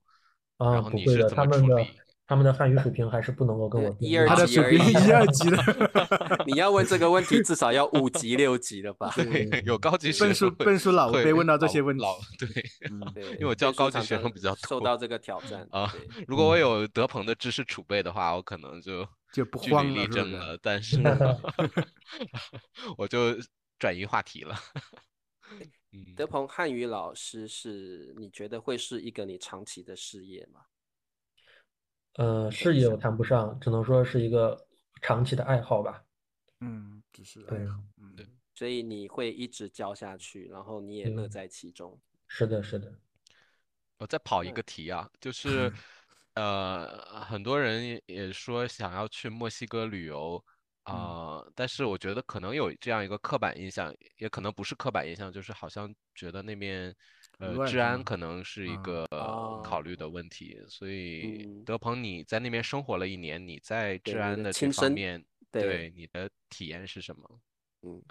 [0.57, 1.99] 啊，然后不会的，你是怎么他们的处理？
[2.28, 9.09] 他们的汉语水平还是不能够跟我比一二他的级而已水平一二级的， 你要问这个问题，至少要五级六级了吧？
[9.15, 12.47] 对，有高级学笨叔笨叔老会被问到这些问题老对，
[12.91, 15.89] 嗯对，因为我教高级学生比较多受到这个挑战啊
[16.28, 21.01] 如果我有德鹏的知识储备的话，我可能就 就不慌了 但是
[22.97, 23.38] 我就
[23.80, 24.53] 转移话题了。
[25.93, 30.59] 嗯，德鹏汉语老师是你觉得会是一个你长期的事业吗？
[32.18, 34.68] 呃，事业我谈不上，只能说是一个
[35.01, 36.03] 长期的爱好吧。
[36.61, 37.84] 嗯，只是对爱好。
[37.97, 41.99] 嗯对所以你会一直教下去，然后你也乐嗯在其中。
[42.28, 42.91] 是的，是的。
[43.99, 45.72] 我再跑一嗯个题啊，就 是
[46.34, 50.43] 呃，很多人也也说想要去墨西哥旅游
[50.84, 56.95] 啊、但是我觉得可能有这样一个刻板印象，也可能不是刻板印象，就是好像觉得那边
[57.39, 61.63] 呃治安可能是一啊个哦考虑的问题，所以嗯。
[61.63, 65.93] 德鹏你在那边生活了一年，你在治安的这方面，对对。
[65.95, 67.39] 你的体验是什么？
[67.83, 68.01] 嗯，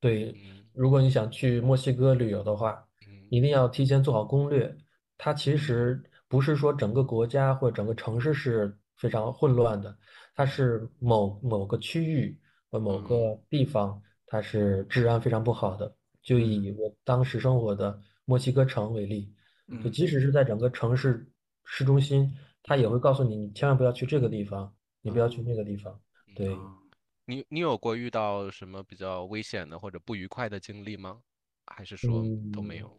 [0.00, 3.26] 对，嗯如果你想去墨西哥旅游的话，嗯。
[3.30, 4.76] 一定要提前做好攻略。
[5.18, 9.96] 它其实不是说整个国家或者整个城市是非常混乱的，
[10.34, 12.38] 它是某某个区域
[12.70, 15.96] 或某个地方，它是治安非常不好的。
[16.22, 19.32] 就以我当时生活的墨西哥城为例，
[19.82, 21.26] 就嗯即使是在整个城市
[21.64, 22.30] 市中心，
[22.62, 24.70] 他也会告诉你，你千万不要去这个地方，
[25.00, 25.98] 你不要去那个地方。
[26.34, 26.52] 对。
[26.52, 26.76] 啊
[27.28, 31.18] 你你有过遇到什么比较危险的或者不愉快的经历吗？
[31.66, 32.22] 还是说
[32.52, 32.96] 都没有？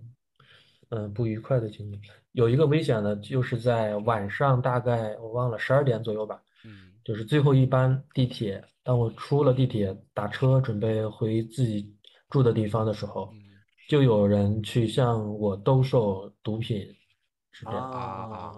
[0.89, 2.01] 嗯，不愉快的经历，
[2.33, 11.95] 有一个危险的，就是在晚上大概我忘了十二点左右吧，嗯就是最后一班地铁，当我出了地铁打车准备回自己
[12.29, 13.46] 住的地方的时候，嗯
[13.87, 16.93] 就有人去向我兜售毒品，
[17.51, 17.91] 是这样。
[17.91, 18.53] 啊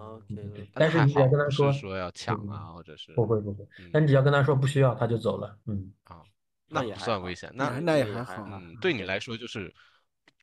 [0.74, 5.58] 但是你只要跟他说说要抢嗯啊，或者是不会不会，嗯但你只要跟他说不需要，他就走了。
[5.66, 6.22] 嗯，啊，
[6.68, 7.50] 那也不算危险。
[7.54, 9.74] 那那那也也还好嗯，对你来说就是，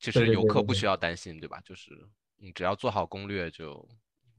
[0.01, 1.61] 其实游客不需要担心，对吧？
[1.65, 1.91] 就是
[2.37, 3.87] 你只要做好攻略就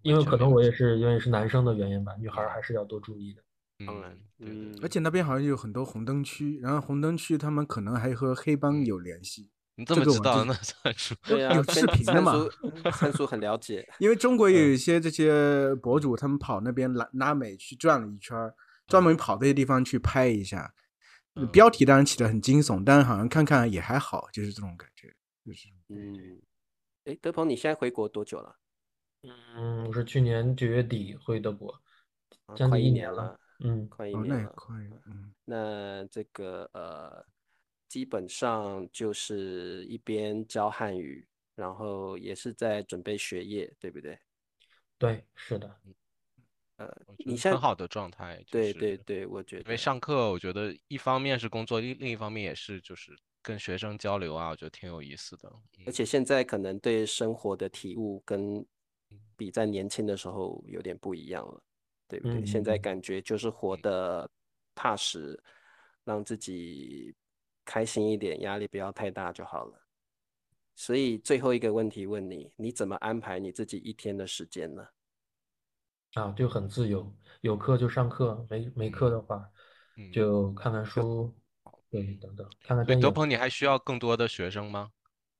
[0.01, 3.43] 因为可能我也是因为是男生的原因吧，女孩还是要多注意的。
[3.85, 10.53] 当然嗯，，对而且那边好像有很多红灯区，然后红灯区他们可能还和黑帮嗯有联系，你这这个我就么知道，那。
[11.23, 12.33] 对啊，有视频的嘛
[12.91, 18.53] 参叔很了解，因为中国也有嗯一些这些博主，他们跑那边拉拉美去转了一圈儿，
[18.87, 20.73] 专门跑这些地方去拍一下。
[21.35, 25.15] 嗯标题当然起的很惊悚，但是好像看看也还好，就是这种感觉。
[25.45, 26.41] 就是嗯，
[27.05, 28.55] 哎，德鹏，你现在回国多久了？
[29.55, 31.71] 嗯，我是去年九月底回德国，
[32.47, 33.39] 啊将快一年近一年了。
[33.59, 34.35] 嗯，哦，快一年了。
[34.35, 34.75] 那也快，
[35.05, 37.23] 嗯，那这个呃，
[37.87, 44.19] 基本上就是一边教汉语，然后也是在准备学业，对不对？
[44.97, 45.79] 对，是的。
[46.77, 55.49] 呃你现在很好的状态，就对是对对，我觉得因为上课，我觉得一方面是工作，另另一方面也是就是跟学生交流啊，我觉得挺有意思的。
[55.79, 58.63] 嗯而且现在可能对生活的体悟跟
[59.35, 61.63] 比在年轻的时候有点不一样了，
[62.07, 62.45] 对不对？
[62.45, 64.29] 现在嗯感觉就是活得
[64.75, 65.41] 踏实，
[66.03, 67.15] 让自己
[67.67, 69.77] 开心一点，压力不要太大就好了。
[70.73, 74.87] 所以最后一个问题问你，你怎么安排你自己一天的时间呢？
[76.13, 79.51] 啊，就很自由，有课就上课，没没课的话
[79.97, 81.35] 嗯就看看书，
[81.89, 83.01] 对，等等，看看所以电影。
[83.01, 84.91] 德鹏，你还需要更多的学生吗？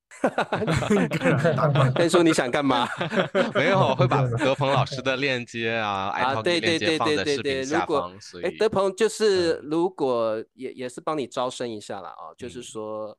[1.95, 2.87] 天叔，你想干嘛？
[3.53, 8.11] 没有，我会把德鹏老师的链接啊、啊，对对对对对对，如果
[8.43, 13.17] 哎，德鹏就是嗯如果也也是帮你招生一下啦啊，就是嗯说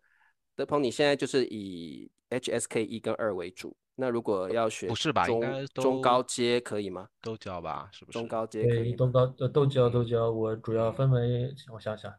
[0.56, 7.06] 德鹏你现在就是以 HSK 一跟二为主，那如果要学不是吧应中该中高阶可以吗？
[7.22, 8.18] 都教吧，是不是？
[8.18, 8.96] 中高阶可，以吗？
[8.98, 12.12] 都高呃都教都教，我主要分为我想想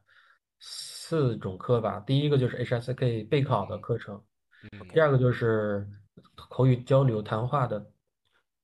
[0.60, 2.02] 四种课吧。
[2.08, 4.22] 第一个就是 HSK 备考的课程，嗯
[4.94, 5.88] 第二个就是
[6.36, 7.86] 口语交流谈话的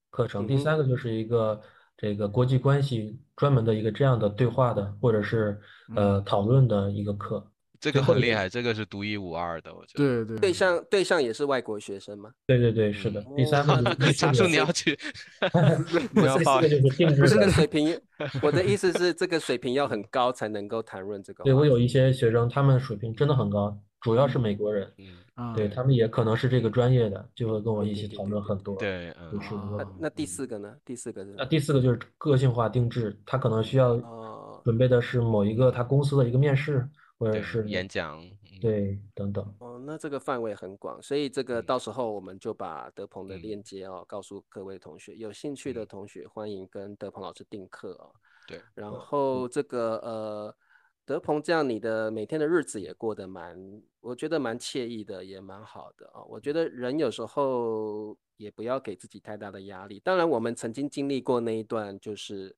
[0.10, 1.62] 课程，第三个就是一个
[1.98, 5.60] 这个国际关系专门的一个这样的对话的或者是
[5.96, 7.52] 呃讨论的一个课。
[7.78, 9.98] 这个个很厉害，这个是独一无二的，我觉得。
[9.98, 12.32] 对对对象对象也是外国学生吗？
[12.48, 13.24] 对对对，是的。
[13.36, 17.48] 第三个哦就是第查叔四个你要去，第四你要报个就是定制这个。
[17.52, 18.00] 水平，
[18.42, 21.44] 我的意思是这个水平要很高才能够谈论这个。
[21.44, 24.88] 对我有一些学生，他们水平真的很高，主要是美国人，
[25.56, 28.76] 对他们也可能是这个专业的，就会跟我一起讨论很多。
[28.76, 30.78] 对，嗯就是那那第四个呢？
[30.86, 36.88] 第四个是那第四个就是个性化定制，他可能需要哦准备的是某一个他公司的一个面试，
[37.18, 39.44] 或者是演讲，嗯对等等。
[39.58, 48.14] 哦，那这个范围很广，所以这个嗯到时候我们就把德鹏的嗯链接哦告诉各位同学，有兴趣的嗯同学欢迎跟德鹏老师订课哦。
[48.48, 50.56] 对，然后这个呃，
[51.06, 53.56] 德鹏这样你的每天的日子也过得蛮，
[54.02, 60.00] 我觉得蛮惬意的，也蛮好的啊、我觉得人有时候也不要给自己太大的压力。
[60.00, 62.56] 当然，我们曾经经历过那一段，就是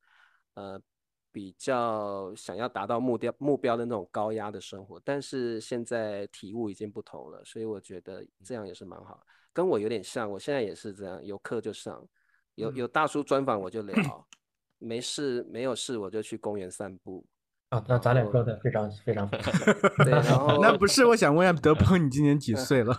[0.54, 0.82] 呃
[1.30, 9.22] 比较想要达到目标目标的那种高压的生活，但是现在体悟已经不同了，所以我觉得这样也是蛮好。
[9.52, 12.08] 跟我有点像，我现在也是这样，有课就上，
[12.56, 14.28] 有有大叔专访我就聊，
[14.80, 17.26] 没事没有事我就去公园散步。
[17.70, 20.60] 啊，那咱俩后说的非常非常对，然后。
[20.64, 22.98] 那不是，我想问一下德鹏，你今年几岁了？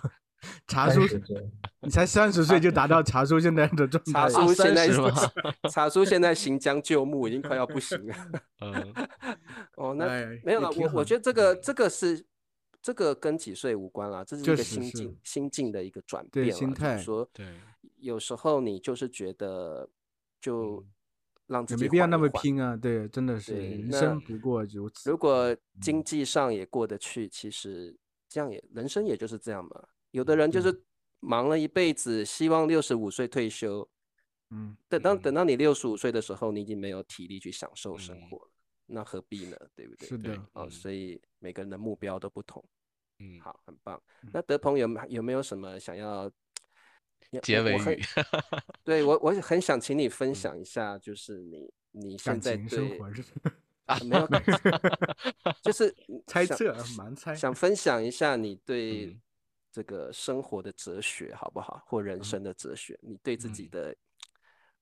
[0.68, 1.00] 茶叔
[1.80, 5.32] 你才三十岁就达到茶叔现在的状态茶态，叔现在30吗？
[5.68, 8.14] 茶叔现在行将就木，已经快要不行了。
[8.60, 8.94] 嗯，
[9.74, 12.24] 哦，那哎没有了，我我觉得这个这个是
[12.80, 16.60] 这个跟几岁无关啦，这是一个心境心境的一个转对变了。
[16.60, 17.44] 就是心态说，对，
[17.96, 19.88] 有时候你就是觉得
[20.40, 20.86] 就
[21.48, 22.28] 让自己也没必要那么。
[22.28, 22.76] 拼啊。
[22.76, 25.10] 对，真的是人生不过如此。
[25.10, 29.88] 如果经济上也过得去，其实这样也人生也就是这样嘛。
[30.12, 30.82] 有的人就是
[31.20, 33.88] 忙了一辈子，希望六十五岁退休，
[34.50, 38.50] 嗯，等到嗯等到你六十五岁的时候，你已经没有体力去享受生嗯活了，
[38.86, 39.56] 那何必呢？
[39.74, 40.08] 对不对？
[40.08, 42.64] 是的，哦，嗯所以每个人的目标都不同。
[43.20, 44.00] 嗯，好，很棒。
[44.32, 46.30] 那德鹏有没有没有什么想要也
[47.42, 48.02] 结尾我我很语。
[48.84, 50.10] 对我我很想请你嗯。
[50.10, 53.22] 分享一下，就是你你现在对情生活是
[53.86, 54.60] 啊没有感情，
[55.62, 55.94] 就 是
[56.26, 59.20] 猜测蛮猜想分享一下你对嗯。
[59.70, 63.70] 这个生活的哲学好不好，或人生的哲学，你对自己嗯。
[63.70, 63.96] 的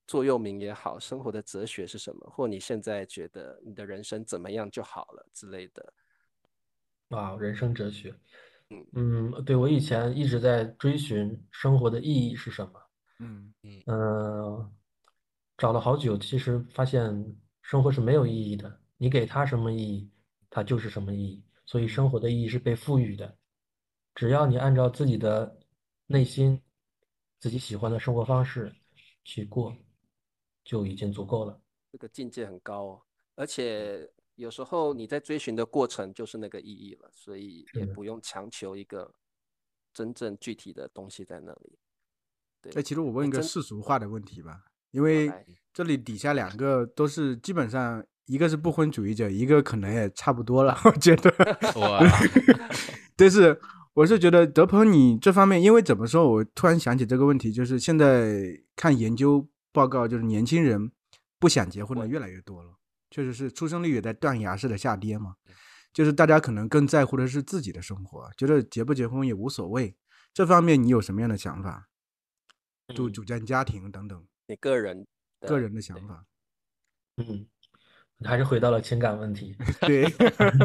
[0.07, 5.93] 座右铭也好，生活的哲学是什么，或你现在觉得你的人生怎么样就好了之类的。
[7.09, 8.15] 哇，人生哲学。
[8.71, 12.73] 嗯嗯，对，我以前一直在追寻生活的意义是什么。
[13.21, 13.55] 嗯
[13.87, 14.73] 嗯，
[15.57, 18.81] 找了好久，其实发现生活是没有意义的。
[18.97, 20.11] 你给它什么意义，
[20.51, 21.45] 它就是什么意义。
[21.65, 23.37] 所以生活的意义是被赋予的。
[24.15, 25.59] 只要你按照自己的
[26.07, 26.61] 内心、
[27.39, 28.75] 自己喜欢的生活方式
[29.25, 29.77] 去过，
[30.65, 31.61] 就已经足够了。
[31.93, 33.03] 这个境界很高哦，
[33.35, 39.13] 而且有时候你在追寻的过程就是那个意义了，所以也不用强求一个
[39.93, 41.79] 真正具体的东西在那里。
[42.63, 45.31] 对，哎，其实我问一个世俗化的问题吧，因为
[45.73, 51.31] 这里底下两个都是基本上一个是不婚主义者，一个可能也差不多了， 我觉得。
[51.81, 52.01] 哇，
[53.17, 53.59] 但是
[53.95, 60.93] 我是觉得德鹏你这方面，因为怎么说，我突然想起这个问题，就是现在看研究报告，就是年轻人
[61.39, 62.76] 不想结婚的越来越多了，
[63.17, 65.37] 确实是出生率也在断崖式的下跌嘛。
[65.91, 69.97] 就是大家可能更在乎的是自己的生活，觉得结不结婚也无所谓。
[70.35, 71.89] 这方面你有什么样的想法？
[72.95, 75.07] 组嗯组建家庭等等，你个人
[75.41, 76.27] 个人的想法。
[77.17, 77.47] 嗯，
[78.23, 79.57] 还是回到了情感问题。
[79.81, 80.05] 对，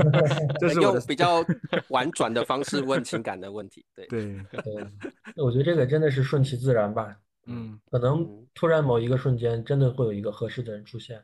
[0.60, 1.42] 这是用比较
[1.88, 3.86] 婉转的方式问情感的问题。
[3.96, 4.92] 对，对， 对，
[5.38, 7.16] 我觉得这个真的是顺其自然吧。
[7.46, 11.24] 嗯可能嗯突然某一个瞬间，真的会有一个合适的人出现，嗯，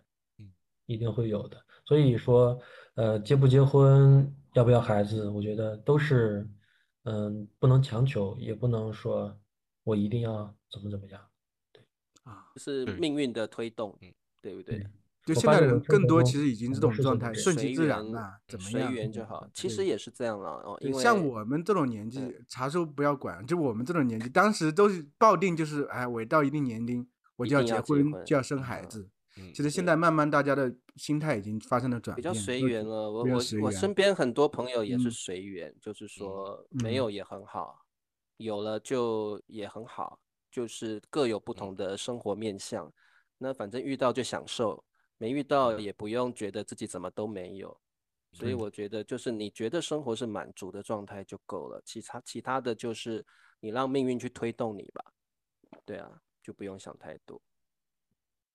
[0.87, 1.63] 一定会有的。
[1.85, 2.59] 所以说，
[2.95, 6.49] 呃，结不结婚，要不要孩子，我觉得都是，
[7.03, 9.37] 嗯，不能强求，也不能说
[9.83, 11.21] 我一定要怎么怎么样。
[11.71, 11.83] 对
[12.23, 14.11] 啊，就是命运的推动嗯，
[14.41, 14.87] 对不对对？
[15.25, 18.93] 就现在人更多其实已经这种状态，顺其自然吧，怎么随样？
[18.93, 19.45] 缘就好。
[19.53, 27.05] 其实也是这样了哦，因为像我们这种年纪嗯，啥时候不要管，就我们这种年纪，当时都是抱定就是，哎，我到一定年龄
[27.35, 29.09] 我就要结婚，就要生孩嗯子。
[29.37, 33.11] 嗯其实现在慢慢大家的心态已经发生了转变，比较随缘了。
[33.11, 37.85] 我我我身边很多朋友也是嗯随缘，就是说嗯没有也很好，
[38.37, 40.19] 有了就也很好，
[40.51, 42.91] 就是各有不同的生活面向。
[43.37, 44.83] 那反正遇到就享受，
[45.17, 47.79] 没遇到也不用觉得自己怎么都没有。
[48.33, 53.25] 所以我觉得就是你觉得生活是满足的状态就够了，其他其他的就是
[53.59, 55.13] 你让命运去推动你吧。
[55.85, 57.41] 对啊，就不用想太多。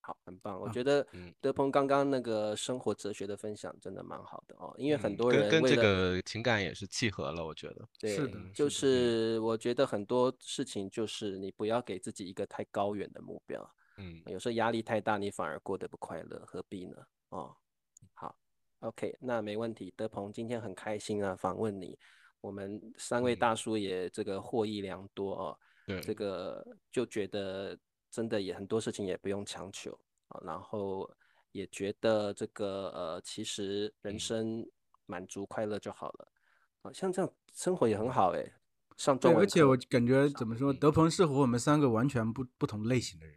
[0.05, 7.89] 好，很棒，我啊觉得嗯德鹏刚刚那个生活哲学的分享真的蛮好的哦，因为很嗯多跟跟这个情感也是契合了，我觉得。
[8.01, 16.97] 对，是的就是是我觉得很多事情就是你不要给自己一个太高远的目标，嗯有时候压力太大，你反而过得不快乐，何必呢？
[17.29, 17.55] 哦，
[18.13, 18.37] 好
[18.81, 19.95] ，OK，那没问题。
[19.97, 21.97] 德鹏今天很开心啊，访问你，
[22.41, 25.59] 我们三位嗯大叔也这个获益良多哦。
[25.87, 27.79] 对，这个就觉得
[28.13, 29.99] 真的也很多事情也不用强求
[30.29, 31.11] 啊，然后
[31.51, 34.67] 也觉得这个呃，其实人嗯生
[35.07, 36.29] 满足快乐就好了
[36.83, 38.53] 啊，像这样生活也很好哎，
[38.97, 43.35] 上对，而且我感觉怎么说，嗯德鹏是和我们三个完全不不同类型的人，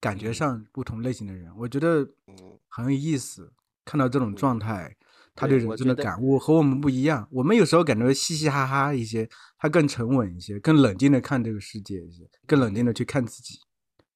[0.00, 3.52] 感觉嗯上不同类型的人，我觉得嗯很有意思。
[3.84, 4.96] 看到这种嗯状态，
[5.34, 7.26] 他对对人生的感悟和我们不一样。
[7.32, 9.28] 我们有时候感觉嘻嘻哈哈一些，
[9.58, 13.58] 他更沉稳一些，更冷静的看这个世界一些，更冷静的去看自己。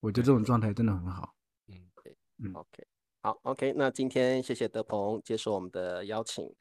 [0.00, 1.34] 我觉得这种状态真的很好。
[1.68, 1.74] 嗯
[2.38, 2.86] 嗯 OK，
[3.22, 6.54] 好，OK，那今天谢谢德鹏接受我们的邀请，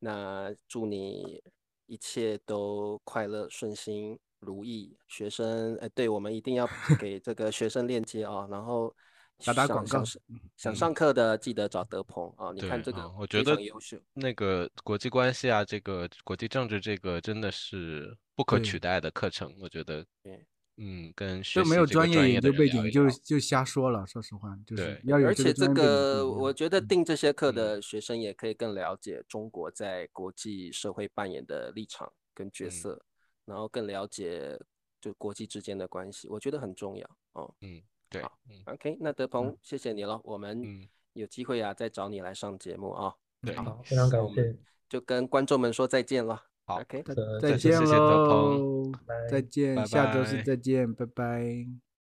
[0.00, 1.40] 那祝你
[1.86, 4.96] 一切都快乐顺心如意。
[5.06, 6.66] 学生，哎，对，我们一定要
[6.98, 8.92] 给这个学生链接啊，然后
[9.38, 10.22] 想打打广告想上
[10.56, 20.44] 想嗯上课的记得找德鹏啊，你看这个啊我觉得优秀，那个国际关系啊，这个国际政治这个真的是不可取代的课程，我觉得对。
[20.82, 24.06] 嗯，跟就没有专业研究背景就就瞎说了。
[24.06, 33.02] 说实话，就是对要有而且这个，我觉得定这些课嗯的学生也可以更了解中国在国际社会扮演的立场跟角嗯色，
[33.44, 34.58] 然后更了解
[35.02, 37.54] 就国际之间的关系，我觉得很重要哦。
[37.60, 44.56] 嗯，对，好嗯 OK，那德鹏，谢谢你了，我们嗯，有机会啊再找你来上节目啊，对，好，非常感谢，
[44.88, 46.49] 就跟观众们说再见了。
[46.70, 47.02] 好 OK，
[47.40, 51.89] 再见喽，拜再见，下周四再见，拜拜。